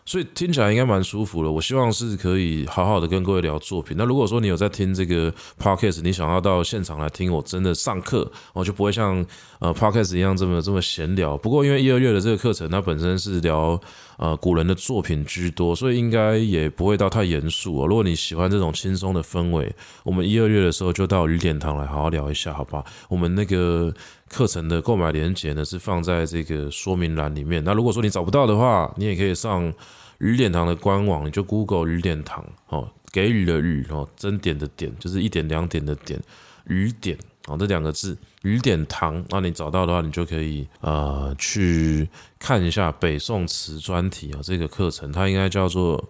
[0.08, 1.51] 所以听起来应该蛮舒服的。
[1.51, 3.97] 我希望是可以好好的跟各位聊作品。
[3.97, 5.30] 那如果说你有在听这个
[5.62, 9.24] podcast，你想要到现场来听我真的上课，我就不会像
[9.60, 11.36] 呃 podcast 一样这么这么闲聊。
[11.38, 13.80] 不过因为一二月的这个课程，它本身是聊
[14.18, 17.88] 呃古人的作品居多，所以应该也不会到太严肃哦。
[17.88, 22.86] 如果你喜欢这种轻松的氛围，我们一二月的时候就到雨点堂来好好聊一下，好不好？
[23.09, 23.93] 我们那个
[24.28, 27.63] 课程的购买链接呢是放在这个说明栏里面。
[27.63, 29.74] 那如果说你找不到的话，你也可以上。
[30.20, 36.20] 雨点堂的官网，你就 Google 雨点堂哦，给予的予哦，增点的点，就是一点两点的点，
[36.65, 37.15] 雨点
[37.45, 38.18] 哦，这两个字
[38.48, 42.08] 雨点堂，那你找到的话，你就可以呃去
[42.39, 46.04] 看一下北宋词专题啊，这个课程它应该叫做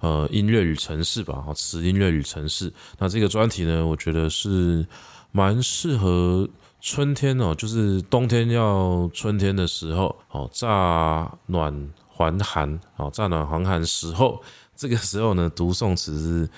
[0.00, 4.86] 呃音乐与城市吧，哦，词音乐与城市，那这个专题呢，我觉得是
[5.30, 6.48] 蛮适合
[6.80, 11.90] 春天哦，就是冬天要春天的时候哦，乍暖。
[12.14, 14.40] 还寒，哦，乍暖还寒时候，
[14.76, 16.48] 这个时候呢，读宋词，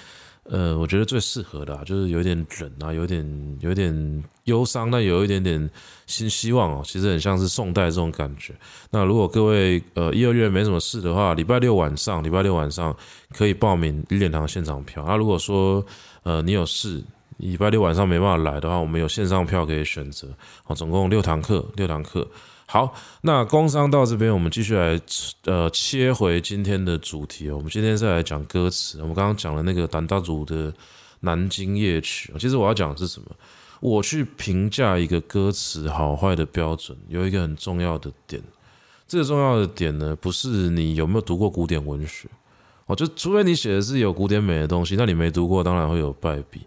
[0.44, 5.70] 呃，我觉得最适合的，就是有点冷啊，有点有点忧伤，但有一点点
[6.06, 8.54] 新希望哦，其实很像是宋代这种感觉。
[8.90, 12.94] 那如果各位呃一二月没什么事的话，礼拜六晚上，礼拜六晚上
[13.34, 15.02] 可以报名雨点堂现场票。
[15.06, 15.84] 那如果说
[16.24, 17.02] 呃你有事，
[17.38, 20.28] 礼拜六晚上没办法来的话，我们有线上票可以选择。
[20.62, 22.28] 好，总共六堂课，六堂课。
[22.74, 25.00] 好，那工商到这边，我们继续来
[25.44, 27.54] 呃切回今天的主题哦。
[27.56, 29.00] 我们今天是来讲歌词。
[29.00, 30.72] 我们刚刚讲了那个胆大组的
[31.20, 33.28] 《南京夜曲》，其实我要讲的是什么？
[33.78, 38.42] 我去评价一个歌词好坏的标准，有一个很重要的点。
[39.06, 42.28] 这个重要的点呢，不是你有没有读过古典文学
[42.86, 46.62] 哦，就除非你写的是有古典美的东西，那你没读过，当然会有败笔。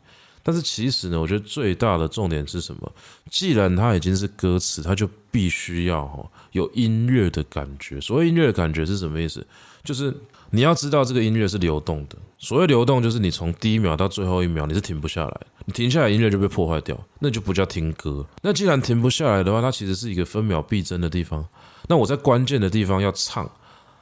[0.48, 2.90] 但是其实呢，我觉得最大的重点是什么？
[3.30, 8.00] 既然它已经是歌词，它就必须要哈有音乐的感觉。
[8.00, 9.46] 所谓音乐的感觉是什么意思？
[9.84, 10.16] 就是
[10.52, 12.16] 你要知道这个音乐是流动的。
[12.40, 18.26] 所谓流动，就是你从第一秒到最后一秒你是停不下来，你停下来音乐就被破坏掉，那就不叫听歌。
[18.42, 21.46] 那既然停不下来的话，它其实是一个分秒必争的地方。
[21.90, 23.52] 那我在关键的地方要唱，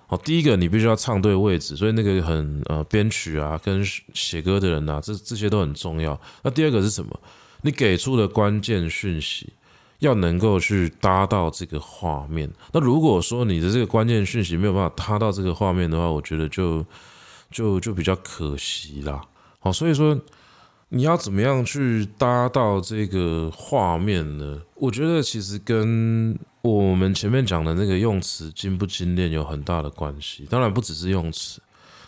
[0.08, 3.84] 好，第一个你必须要唱对位置，所以那个很呃编曲啊，跟
[4.14, 6.20] 写歌的人啊，这这些都很重要。
[6.44, 7.20] 那第二个是什么？
[7.62, 9.54] 你给出的关键讯息
[10.00, 12.50] 要能够去搭到这个画面。
[12.72, 16.86] 那如果说你的这个关键讯息没有办法搭到这个画面的话，我觉得就
[17.50, 19.22] 就就比较可惜啦。
[19.60, 20.20] 好，所以说。
[20.90, 24.62] 你要怎么样去搭到这个画面呢？
[24.76, 26.38] 我觉得其实跟
[26.74, 30.48] 我们前面讲的那个用词精不精炼有很大的关系。
[30.50, 31.62] 当然不只是用词，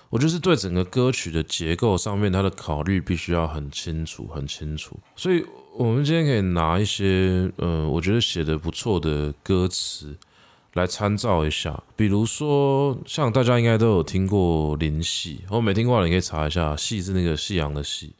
[0.09, 4.97] 我就是对整个歌曲的结构上面，它的考虑必须要很清楚、很清楚。
[5.15, 5.45] 所以，
[5.75, 10.15] 我们今天可以拿一些，呃，我觉得写的不错的歌词
[10.73, 11.83] 来参照一下。
[11.95, 18.11] 比如说，像大家应该都有听过林夕，我没听过的你可以查一下，夕是那个夕阳的夕。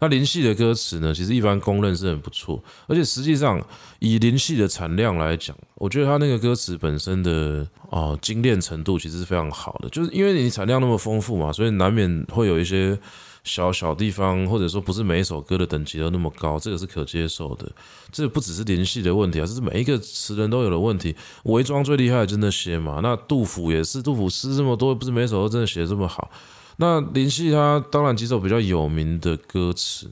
[0.00, 3.64] 那林夕的歌词呢，其实一般公认是很不错，而且实际上
[4.00, 12.98] 以林夕的产量来讲，我觉得他那个歌词本身的啊、精炼程度其实是非常好的，就是因为你产量那么丰富嘛，所以难免会有一些
[13.44, 17.70] 小小地方，或者说不是每一首歌的等级都那么高，这个是可接受的。
[18.10, 21.14] 这不只是林夕的问题啊，这是每一个词人都有的问题。
[21.44, 26.30] 伪装最厉害的就那些嘛，那杜甫也是，杜甫诗这么多，不是每首都真的写得这么好。
[26.76, 30.10] 那林夕他当然几首比较有名的歌词，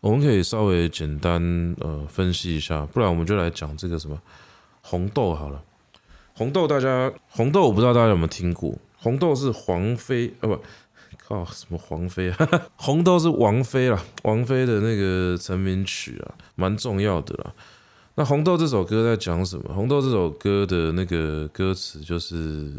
[0.00, 4.18] 我们可以稍微简单呃分析一下，不然我们就来讲这个什么
[4.80, 5.62] 红豆好了。
[6.32, 10.58] 红豆大家红豆我不知道大家有没有听过，红豆是黄妃啊不
[11.18, 17.52] 靠什么黄妃啊， 红豆是王菲啦，王菲的那个成名曲啊，蛮重要的啦。
[18.14, 19.74] 那红豆这首歌在讲什么？
[19.74, 22.72] 红豆这首歌的那个歌词就是。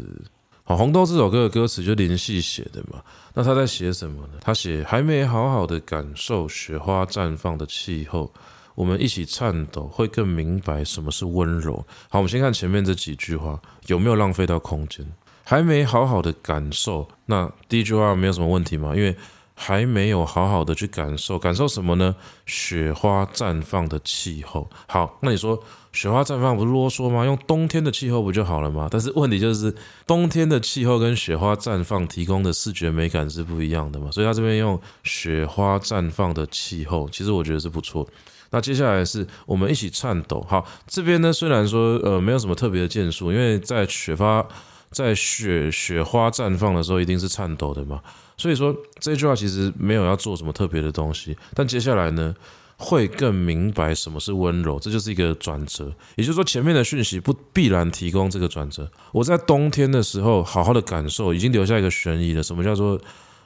[0.70, 3.02] 好，红豆这首歌的歌词就林夕写的嘛，
[3.34, 4.34] 那他在写什么呢？
[4.40, 8.32] 他写还没好好的感受雪花绽放的气候，
[8.76, 11.84] 我们一起颤抖，会更明白什么是温柔。
[12.08, 15.04] 好，我们先看前面这几句话，有没有浪费到空间？
[15.42, 19.16] 还没好好的感受，那第一句话没有什么问题嘛，因为。
[19.62, 22.16] 还没有好好的去感受，感受什么呢？
[22.46, 24.66] 雪花绽放的气候。
[24.88, 25.62] 好，那你说
[25.92, 27.24] 雪花绽放不是啰嗦吗？
[27.24, 28.88] 用冬天的气候不就好了吗？
[28.90, 29.74] 但是问题就是
[30.06, 34.10] 冬天的气候跟雪花绽放提供的视觉美感是不一样的嘛。
[34.10, 38.06] 所以他这边用雪花绽放的气候，其实我觉得是不错。
[38.50, 40.44] 那接下来是我们一起颤抖。
[40.48, 44.46] 好，这边呢虽然说呃没有什么特别的建树，因为在雪花
[44.90, 48.00] 在雪雪花绽放的时候一定是颤抖的嘛。
[48.36, 52.34] 所以说这句话其实没有要做什么特别的东西，但接下来呢，
[52.82, 55.92] 会更明白什么是温柔，这就是一个转折。
[56.16, 58.90] 也就是说，前面的讯息不必然提供这个转折。
[59.12, 62.42] 我在冬天的时候好好的感受，已经留下一个悬疑了。
[62.42, 62.98] 什么叫做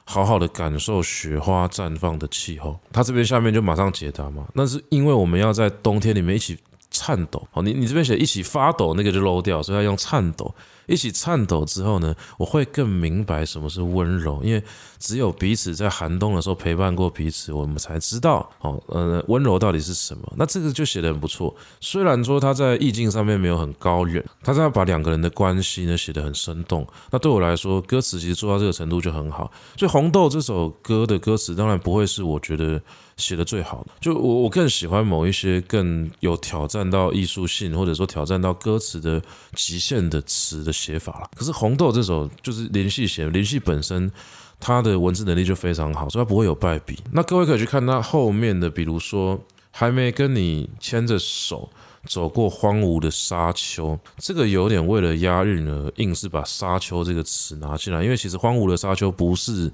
[0.05, 2.79] 好好的感受雪花绽放的气候？
[2.93, 6.57] 他这边下面就马上解答嘛，那是因为我们要在冬天里面一起
[6.89, 7.45] 颤抖。
[7.51, 10.55] 好，你你这边写一起发抖，那个就漏掉，所以要用颤抖。
[10.87, 14.63] 一起颤抖之后呢，我会更明白什么是温柔，因为
[14.99, 20.33] 只有彼此在寒冬的时候陪伴过彼此，我们才知道哦，呃，温柔到底是什么。
[20.35, 26.87] 那这个就写得很不错，虽然说他在意境上面没有很高远，他在把两个人的关系呢写得很生动。
[27.11, 29.51] 那对我来说，歌词其实做到这个程度就很好。
[29.77, 32.81] 所以《红豆》这首歌的歌词当然不会是我觉得
[33.17, 39.21] 写的最好的，就我我更喜欢某一些更有挑战到艺术性，或者说挑战到歌词的
[39.53, 41.29] 极限的词的写法了。
[41.33, 44.11] 可是红豆这首就是林夕写，林夕本身
[44.59, 46.99] 他的文字能力就非常好，所以他不会有败笔。
[47.13, 49.39] 那各位可以去看他后面的，比如说
[49.71, 51.69] 还没跟你牵着手
[52.05, 59.71] 走过荒芜的沙丘，这个有点为了押韵呢，硬是把沙丘这个词拿进来，因为其实荒芜的沙丘不是。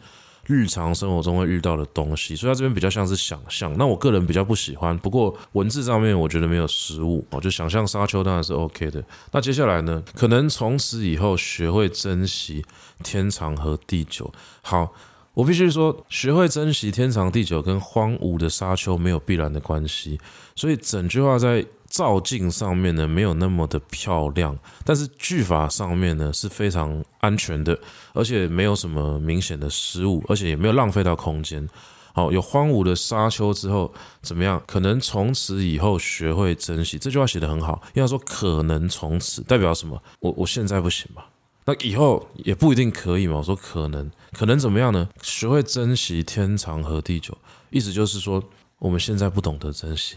[0.52, 3.74] 日常生活中会遇到的东西，所以它这边比较像是想象。
[3.78, 9.02] 那我个人比较不喜欢，不过文字上面我觉得没有失误哦，就想象沙丘当然是 OK 的。
[9.32, 12.66] 那接下来呢，可能从此以后学会珍惜
[13.02, 14.30] 天长和地久。
[14.62, 14.94] 好，
[15.34, 20.20] 我必须说，学会珍惜天长地久跟荒芜的沙丘没有必然的关系，
[20.56, 21.66] 所以整句话在。
[21.92, 27.78] 造境上面呢，没有那么的漂亮，但是句法上面呢是非常安全的，
[28.14, 31.68] 而且没有什么明显的失误，而且也没有浪费到空间。
[32.14, 34.64] 好，有荒芜的沙丘之后怎么样？
[34.66, 36.98] 可能从此以后学会珍惜。
[36.98, 40.02] 这句话写得很好，因为他说可能从此代表什么？
[40.22, 41.28] 我我现在不行吧，
[41.66, 43.38] 那以后也不一定可以嘛。
[43.38, 45.08] 我说可能，可能怎么样呢？
[45.22, 47.38] 学会珍惜天长和地久，
[47.70, 48.44] 意思就是说
[48.80, 50.16] 我们现在不懂得珍惜。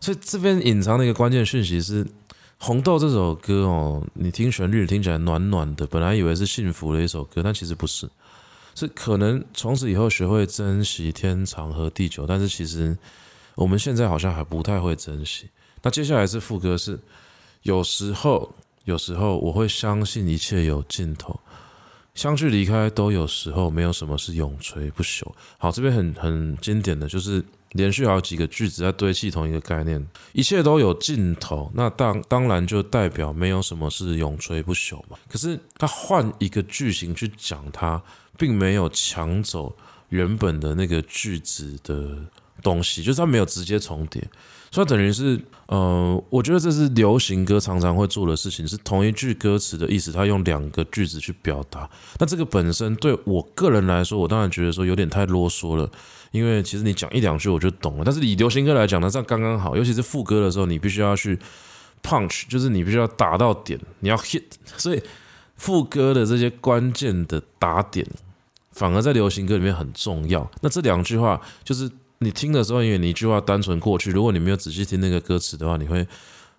[0.00, 2.04] 所以这边隐藏的一个关键讯息是，
[2.58, 8.08] 《红豆》这首歌哦，你听旋律听起来暖暖的，本来以为是幸福的一首歌，但其实不是，
[8.74, 12.96] 是可能从此以后学会珍惜天长和地久，但是其实
[13.54, 15.48] 我们现在好像还不太会珍惜。
[15.82, 16.98] 那接下来是副歌是，
[17.62, 18.54] 有时候
[18.84, 21.40] 有时候我会相信一切有尽头，
[22.14, 25.26] 相聚离开都有时候，没有什么是永垂不朽。
[25.58, 35.18] 好，这边很很经典的就是连续好几个句子在堆砌同一个概念，一切都有尽头，那当当然就代表没有什么是永垂不朽嘛。
[35.28, 38.00] 可是他换一个句型去讲它，
[38.38, 39.74] 并没有抢走
[40.10, 42.18] 原本的那个句子的
[42.62, 44.22] 东西，就是它没有直接重叠。
[44.74, 51.88] 所以等于是，呃，我觉得这是流行歌常常会做的事情，是同一句歌词的意思，他用两个句子去表达。
[52.18, 55.88] 那这个本身对我个人来说，我当然觉得说有点太啰嗦了，
[56.32, 58.02] 因为其实你讲一两句我就懂了。
[58.04, 61.38] 但是以流行歌来讲呢，这样刚刚好，尤其是副歌的时候，你必须要去
[62.02, 64.42] punch，就是你必须要打到点，你要 hit。
[64.76, 65.00] 所以
[65.54, 68.04] 副歌的这些关键的打点，
[68.72, 70.50] 反而在流行歌里面很重要。
[70.62, 71.88] 那这两句话就是。
[72.18, 76.06] 你听的时候，因为你一句话单纯过去，如果你没有仔细听那个歌词的话，你会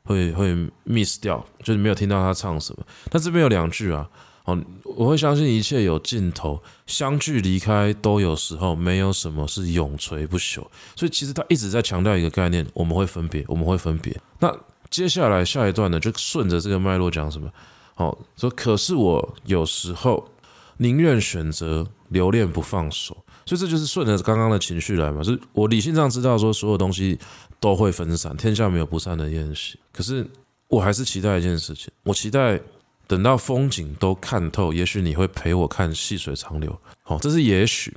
[0.03, 0.53] 会会
[0.85, 2.85] miss 掉，就是没有听到他唱什么。
[3.11, 4.07] 那这边有两句啊，
[4.43, 10.63] 哦，我会相信一切有尽头，相聚离开都有时候，没有什么是永垂不朽。
[10.95, 14.15] 所以其实他一直在强调一个概念，我们会分别，我们会分别。
[14.39, 14.55] 那
[14.91, 17.49] 接下来下一段呢，就顺着这个脉络讲什么？
[17.95, 20.29] 哦，说可是我有时候
[20.77, 23.24] 宁愿选择留恋不放手。
[23.45, 27.17] 所以这就是顺着刚刚的情绪来嘛，就是我理性上知道说所有东西
[27.59, 29.79] 都会分散，天下没有不散的宴席。
[29.93, 30.25] 可是
[30.67, 32.59] 我还是期待一件事情，我期待
[33.05, 36.75] 等到风景都看透，也许你会陪我看细水长流。
[37.03, 37.95] 好，这是也许，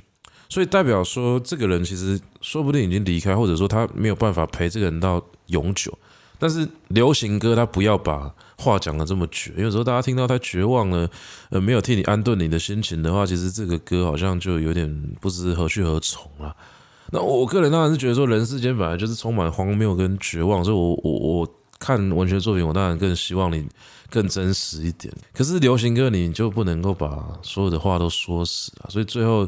[0.49, 5.97] 所以代表说这个人其实说不定已经离开，或者说他没有办法陪这个人到永久。
[6.37, 11.09] 但是流行歌他不要把话讲得这么绝，有时候大家听到他绝望了，
[11.49, 14.87] 呃，没有替你安顿你的心情的话，其实这个歌好像就有点
[15.21, 16.55] 不知何去何从了。
[17.11, 23.65] 那我个人当然是觉得说，人世间本来就是充满荒谬跟绝望，所以我我我看文学作品，我当然更希望你
[24.09, 25.13] 更真实一点。
[25.33, 29.47] 可是流行歌你就不能够把所有的话都说死啊，所以最后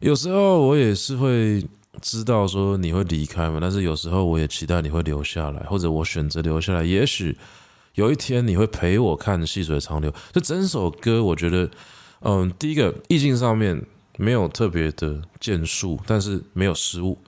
[0.00, 1.62] 有时候我也是会。
[2.02, 6.84] 知道说你会离开嘛，但是有时候我也期待你会留下来，或者我选择留下来。
[6.84, 7.34] 也许
[7.96, 10.12] 有一天你会陪我看细水长流。
[10.30, 11.68] 这整首歌，我觉得，
[12.20, 13.82] 嗯，第一个意境上面
[14.16, 17.18] 没有特别的建树，但是没有失误，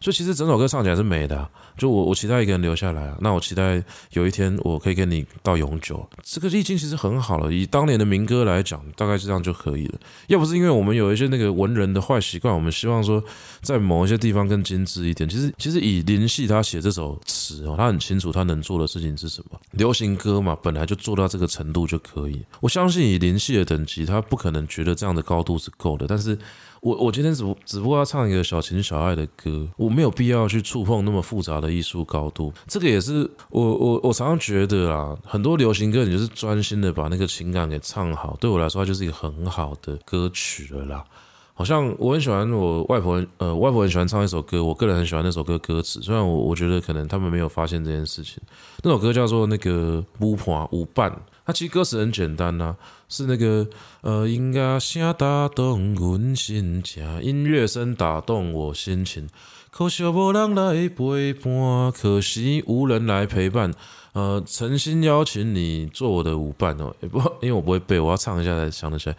[0.00, 1.50] 所以其实整首歌唱起来是美的。
[1.78, 3.16] 就我，我期待一个人留下来啊。
[3.20, 6.06] 那我期待有一天我可以跟你到永久。
[6.22, 9.98] 这个意境其实很好了，以当年的民歌来讲，大概是这样就可以了。
[10.26, 13.22] 要不是因为我们有一些那个文人的坏习惯，我们希望说
[13.62, 15.28] 在某一些地方更精致一点。
[15.28, 19.58] 其实，其实以林夕他写这首词哦，他很清楚他能做的事情是什么。
[19.70, 22.44] 流行歌嘛，本来就做到这个程度就可以。
[22.60, 26.06] 我相信以林夕的等级，他不可能觉得这样的高度是够的。
[26.06, 26.36] 但是。
[26.80, 32.52] 我我今天只不只不过要唱一个小情小爱的歌，我没有必要去触碰那么复杂的艺术高度。
[32.66, 41.04] 这个也是我我我常常觉得啊，很多流行歌你就是专心的把那个情感给唱好，对我来说它就是一个很好的歌曲了啦。
[41.54, 46.00] 好像我很喜欢我外婆，呃，外婆很喜欢唱一首歌，我个人很喜欢那首歌歌词。
[46.00, 48.40] 虽然我我觉得可能他们没有发现这件事情，
[48.84, 51.12] 那首歌叫做那个舞伴舞伴。
[51.44, 52.76] 它其实歌词很简单呐、
[53.08, 53.66] 是那个
[54.02, 59.28] 呃，音乐声打动我心情，音乐声打动我心情，
[59.70, 63.72] 可惜无人来陪伴，可惜无人来陪伴。
[64.12, 69.16] 呃，诚心邀请你做我的舞伴哦， 也不因为我不会背，我要唱一下才想得起来。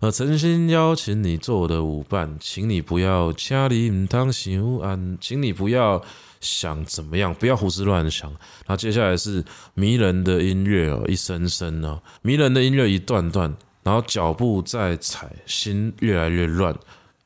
[0.00, 6.02] 呃，诚心邀请你做我的舞伴，请你不要请你唔当想安，请你不要。
[6.42, 7.32] 想怎么样？
[7.32, 8.30] 不要胡思乱想。
[8.66, 16.76] 那接下来是迷人的音乐哦，一声声哦，迷人的音乐一段段，然后脚步在踩，心越来越乱。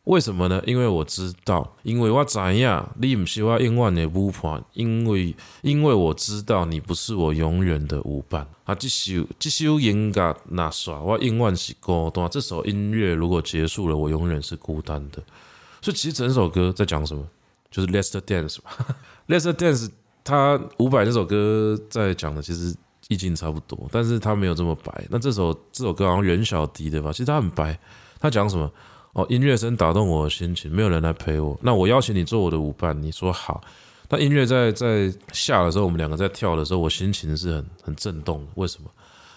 [0.04, 0.62] 为什么呢？
[0.64, 8.46] 因为我知道，因为我知呀，你不是我永远的舞伴，因为因为我知道你不是我永远的舞伴。
[8.62, 12.28] 啊，这首这首音乐那耍，我永远是孤单。
[12.30, 15.20] 这首音乐如果结束了，我永远是孤单的。
[15.82, 17.26] 所以其实整首歌在讲什么？
[17.70, 18.70] 就是 Let's Dance 吧，
[19.28, 19.90] Let's Dance，
[20.24, 22.74] 他五百这首歌在讲的其实
[23.08, 25.06] 意境差不多，但是他没有这么白。
[25.10, 27.78] 那这首这首歌好像袁小迪的吧，其实他很白。
[28.18, 28.70] 他讲什么？
[29.12, 31.58] 哦，音乐声打动我的心情，没有人来陪我。
[31.62, 33.62] 那我邀请你做我的舞伴，你说好。
[34.08, 38.46] 那音乐在在下的时候，我们两个在跳的时候，我心情是很很震动。
[38.54, 38.90] 为什么？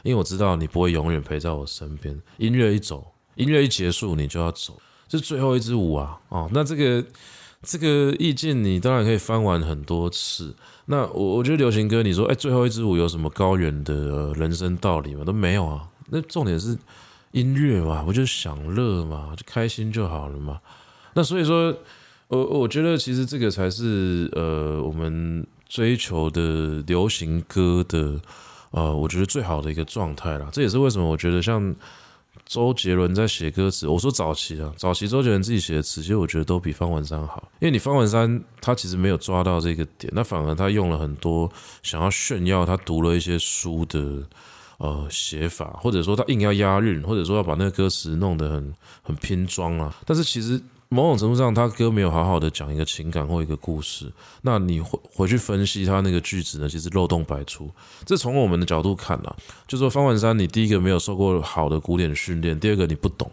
[0.04, 2.20] 因为我知道你不会永远陪在我身边。
[2.38, 3.06] 音乐一走，
[3.36, 6.20] 音乐一结束，你就要走，这是最后一支舞啊！
[6.30, 7.04] 哦，那这个。
[7.62, 10.56] 这个意境你当然可以翻完很多次。
[10.86, 15.24] 那我我觉得流行歌，你说哎，最后一支舞有什么高远的人生道理吗？
[15.24, 15.88] 都没有啊。
[16.08, 16.78] 那重点是
[17.32, 20.60] 音乐嘛，不就享乐嘛，就开心就好了嘛。
[21.14, 21.76] 那所以说，
[22.30, 28.20] 我我觉得其实这个才是呃我们追求的流行歌的
[28.72, 30.48] 呃，我觉得最好的一个状态啦。
[30.52, 31.76] 这也是为什么我觉得像
[32.50, 37.48] 周杰伦在写歌词，我说早期啊，早期周杰伦自己写的词，其实我觉得都比方文山好。
[37.60, 41.48] 因为你方文山他其实没有抓到这个点，那反而他用了很多
[41.84, 44.28] 想要炫耀他读了一些书的
[44.80, 48.74] 呃写法，或者说他硬要押韵，或者说要把那个歌词弄得很
[49.04, 49.96] 很拼装啊。
[50.06, 50.60] 但是其实。
[50.92, 54.12] 某种程度上，他歌没有好好的讲一个情感或一个故事。
[54.42, 57.70] 那你回回去分析他那个句子呢，其实漏洞百出。
[58.08, 59.36] 这从我们的角度看啊，
[59.68, 63.32] 就说方文山，你第一个没有受过好的古典训练，第二个你不懂，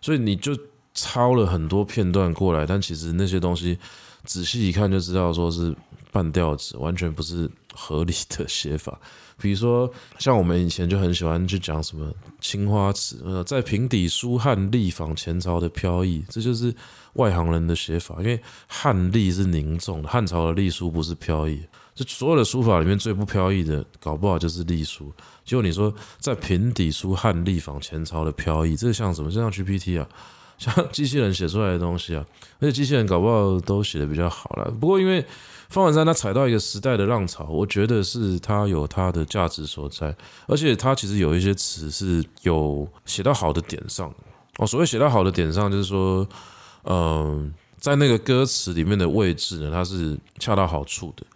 [0.00, 0.56] 所以你就
[0.94, 2.64] 抄了很多片段过来。
[2.64, 3.78] 但其实那些东西
[4.24, 5.76] 仔细一看就知道，说是
[6.10, 8.98] 半吊子，完全不是合理的写法。
[9.38, 12.10] 比如说，像我们以前就很喜欢去讲什么
[12.40, 16.74] 青花瓷，呃，在平底书汉隶仿前朝的飘逸，这就是
[17.12, 18.16] 外行人的写法。
[18.20, 21.60] 因为汉隶是凝重的，汉朝的隶书不是飘逸，
[21.94, 25.12] 就所有的书法里面最不飘逸的，搞不好就是隶书。
[25.44, 29.30] 结果你说在平底书汉隶仿前朝的飘逸，这像什么？
[29.30, 30.08] 像 GPT 啊，
[30.56, 32.24] 像机器人写出来的东西啊，
[32.58, 34.70] 而且机器人搞不好都写的比较好了。
[34.70, 35.22] 不过因为
[35.68, 40.14] 方文山他踩到一个时代的浪潮，我觉得是他有他的价值所在，
[40.46, 44.12] 而且他其实有一些词是有写到好的点上
[44.58, 44.66] 哦。
[44.66, 46.26] 所谓写到好的点上，就是说，
[46.84, 51.26] 嗯，在那个歌词里面的位置呢，它是恰到好处的，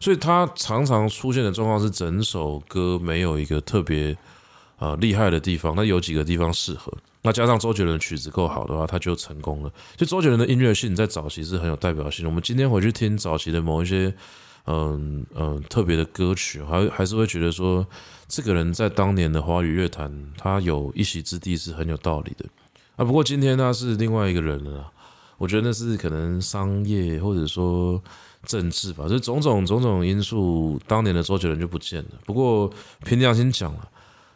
[0.00, 4.16] 所以他常常出现的状况是整首歌没有一个特别
[4.78, 6.92] 呃厉害的地方，那有几个地方适合。
[7.22, 9.72] 那加上周杰伦的曲子够好的话，他就成功了。
[9.96, 12.28] 就周杰伦的音乐性在早期是很有代表性的。
[12.30, 14.14] 我们今天回去听早期的某一些
[14.66, 17.84] 嗯嗯特别的歌曲，还还是会觉得说，
[18.28, 22.46] 这个人在当年的华语乐坛，他有一席之地是很有道理的。
[22.94, 24.90] 啊，不过今天他是另外一个人了。
[25.38, 28.00] 我觉得那是可能商业或者说
[28.44, 32.10] 政治吧，就种种种种因素，当年的周杰伦就不见了。
[32.24, 32.70] 不过
[33.04, 33.88] 凭良心讲了。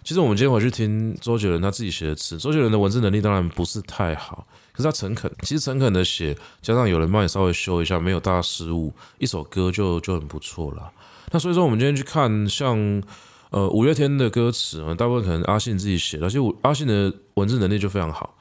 [0.05, 10.90] 其实我们今天回去听周杰伦他自己写的词，周杰伦的文字能力当然不是太好，可是他诚恳，其实诚恳的写，加上有人帮你稍微修一下，没有大失误，一首歌就就很不错了。
[11.30, 13.00] 那所以说，我们今天去看像
[13.50, 18.36] 呃五月天的歌词啊，大部分可能阿信自己写的，而且阿信的文字能力就非常好，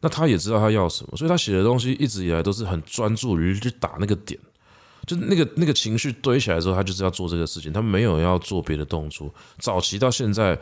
[0.00, 4.40] 那他也知道他要什么，所以他写的东西一直以来都是很专注于去打那个点，
[5.06, 9.32] 就那个那个情绪堆起来之后，他就是要做这个事情，他没有要做别的动作。
[9.58, 10.58] 早期到现在。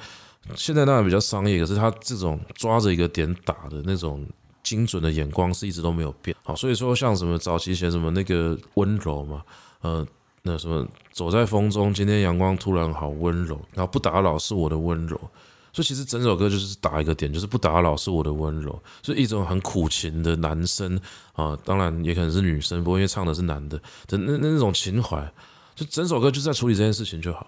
[0.55, 4.27] 现在当然比较商业，可是他这种抓着一个点打的那种
[4.63, 6.37] 精准的眼光是一直都没有变。
[6.43, 9.43] 好，所以说像什么早期写什么那个温柔嘛，
[9.83, 10.07] 呃，
[10.43, 15.19] 那什么走在风中，今天阳光突然好温柔，然后不打扰是我的温柔。
[15.73, 20.99] 所以其实整首歌就是打一个点，就是不打扰是我的温柔，是一种很苦情的男生
[21.33, 23.79] 啊，当然也可能是女生，不过因为唱的是男的
[24.09, 25.33] 的那那种情怀，
[25.77, 27.47] 就整首歌就在处理这件事情就好。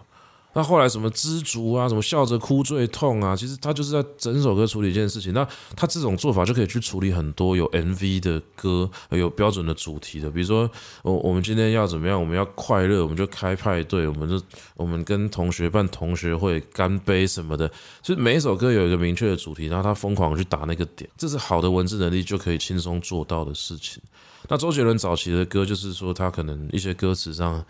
[0.55, 5.33] 那后来什么知足啊，什么笑着哭最痛啊，其实他就是在整首歌处理一件事情。
[5.33, 10.71] 那他这种做法就可以去处理很多有 MV 的歌，有标准的主题的，比如说
[11.03, 14.39] 我我们今天要怎么样，我们要快乐，我们就开派对，我们就
[14.77, 17.71] 我们跟同学办同学会，干杯什么的。
[18.03, 24.03] 所以每一首歌有一个明确的主题，然后他疯狂去打那个点，这是好的文字能力就可以轻松做到的事情。
[24.49, 27.65] 那周杰伦早期的歌，就是说他可能一些歌词上。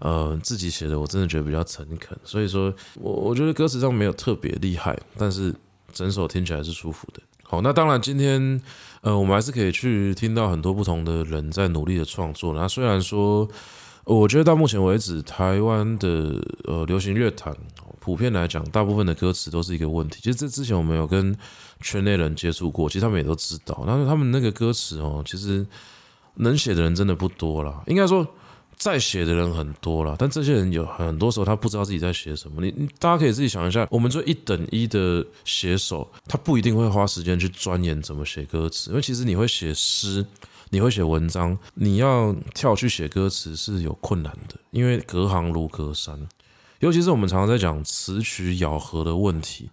[0.00, 5.52] 呃，自己写的我真的觉得比较诚恳，所以说我我觉得歌词上没有特别厉害，但是
[5.92, 7.20] 整首听起来是舒服的。
[7.42, 8.60] 好，那当然今天
[9.00, 12.52] 呃，我们还是可以去听到很多不同的人在努力的创作。
[12.52, 13.48] 那虽然说，
[14.04, 17.52] 我觉得到目前为止，台湾的呃流行乐坛
[17.98, 20.20] 普遍来讲，大部分的歌词都是一个问题。
[20.22, 21.36] 其实这之前我们有跟
[21.80, 25.66] 圈内人接触过，其实他们也都知道，但是他们那个歌词哦，其实
[26.34, 28.24] 能写的人真的不多了，应该说。
[28.78, 32.64] 在写的人很多了，但这些人有很多时候他不知道自己在写什么。
[32.64, 40.24] 你你大家可以自己想一下，我们做一等一的写手，他不一定会花时间去钻研怎么写歌词，因为其实你会写诗，
[40.70, 46.16] 你会写文章，你要跳去写歌词是有困难的，因为隔行如隔山。
[46.78, 49.68] 尤其是我们常常在讲词曲咬合的问题，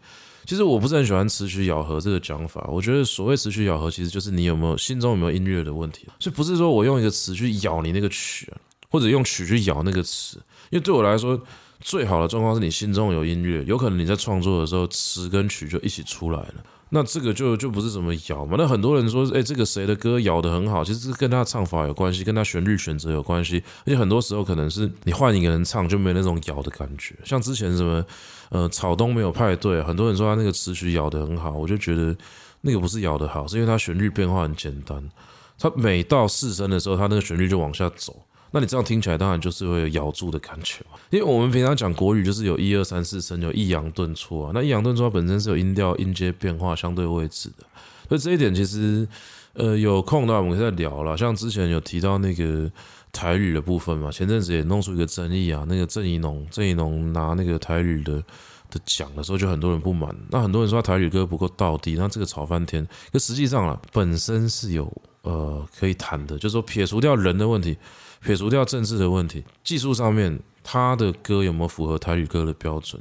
[0.45, 2.67] 其实我不是很喜欢词曲咬合这个讲法。
[2.71, 8.51] 我觉得所谓词曲咬合，其实就是你有没有心中有没有音乐的问题，所以不是说我用一个词去咬你那个曲。
[8.95, 10.37] 或者用曲去咬那个词，
[10.69, 11.37] 因为对我来说，
[11.81, 16.53] 最好的状况是你心中有音乐，有可能你在创作的时候，词跟曲就一起出来了。
[16.91, 18.55] 那这个就就不是什么咬嘛。
[18.57, 23.61] 那很多人说，哎，这个谁的歌咬得很好，其实是跟他唱法有关系，跟他旋律选择有关系。
[23.85, 27.13] 而且很多时候可能是你换一个人唱，就没那种咬的感觉。
[27.25, 28.05] 像之前什么，
[28.47, 32.15] 呃，草东没有派对，很多人说他那个词曲咬得很好，我就觉得
[32.61, 35.03] 那个不是咬得好，是因为他旋律变化很简单。
[35.57, 38.25] 他每到四声的时候，他那个旋律就往下走。
[38.55, 40.81] 那你这样听起来当然就是会有咬住的感觉。
[41.09, 44.51] 因为我们平常讲国语就是有一二三四声，有抑扬顿挫啊。
[44.53, 47.65] 那抑扬顿挫本身是有音调音阶变化相对位置的，
[48.07, 49.05] 所以这一点其实
[49.55, 51.17] 呃有空的话我们可以再聊了。
[51.17, 52.71] 像之前有提到那个
[53.11, 58.23] 台语的部分嘛，前阵子也弄出一个争议啊，那个郑宜农郑宜农拿那个台语的。
[58.71, 60.13] 的讲的时候，就很多人不满。
[60.31, 62.85] 那很多人说他台语歌不够到底，那这个吵翻天。
[63.13, 64.91] 可实际上啊，本身是有
[65.21, 67.77] 呃可以谈的，就是说撇除掉人的问题，
[68.25, 72.99] 撇除掉政治的问题，技术上面他的歌有没有符合台语歌的标准？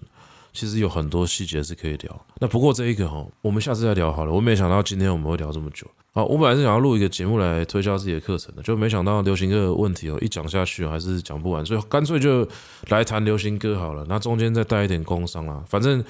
[0.52, 2.26] 其实有很多细节是可以聊。
[2.40, 4.30] 那不过这一个哈，我们下次再聊好了。
[4.30, 5.86] 我没想到今天我们会聊这么久。
[6.12, 12.46] 好，我本来是想要录一个节目来推销自己的课程的，就没想到流行歌的问题哦，一讲下去还是讲不完，所以干脆就
[12.90, 14.04] 来谈流行歌好了。
[14.08, 16.04] 那中间再带一点工商啊，反正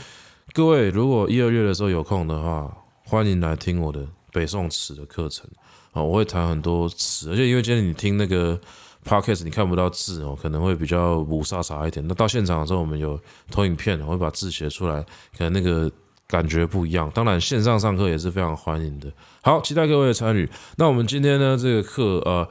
[0.52, 2.70] 各位如果一二月的时候有空的话，
[3.04, 5.48] 欢迎来听我的北宋词的课程
[5.92, 8.60] 啊，我会谈很多词，而且因为今天你听那个
[9.06, 12.06] podcast 你看不到字哦，可能会比较雾煞煞一点。
[12.08, 15.02] 那到现场的时候，我们有投影片，我会把字写出来，
[15.36, 15.90] 可能那个。
[16.26, 19.12] 感觉不一样，当然线上上课也是非常欢迎的。
[19.42, 20.48] 好，期待各位的参与。
[20.78, 22.48] 那我们今天呢，这个课呃，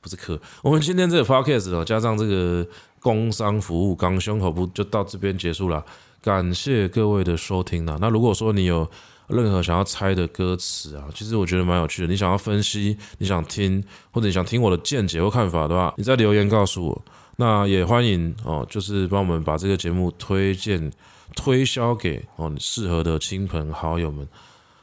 [0.00, 2.66] 不是课，我们今天这个 podcast 哦，加上这个
[3.00, 5.82] 工商服务，刚胸口部就到这边结束了。
[6.20, 7.96] 感谢各位的收听啦。
[8.00, 8.90] 那如果说你有
[9.28, 12.08] 任何想要猜的歌词啊，其实我觉得蛮有趣的。
[12.08, 17.02] 你想要分析，你想听，或者你想听我的见解或看法的话，你在留言告诉我。
[17.36, 20.92] 那也欢迎哦，就是帮我们把这个节目推荐。
[21.34, 24.28] 推销给哦你适合的亲朋好友们。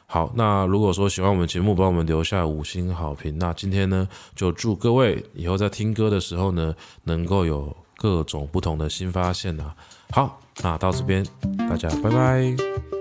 [0.08, 3.38] 好，那如果说喜欢我们节目，帮我们留下五星好评。
[3.38, 6.74] 那今天呢，就祝各位以后在听歌的时候呢，
[7.04, 9.76] 能够有各种不同的新发现啊。
[10.10, 11.24] 好，那到这边，
[11.70, 12.99] 大家拜拜。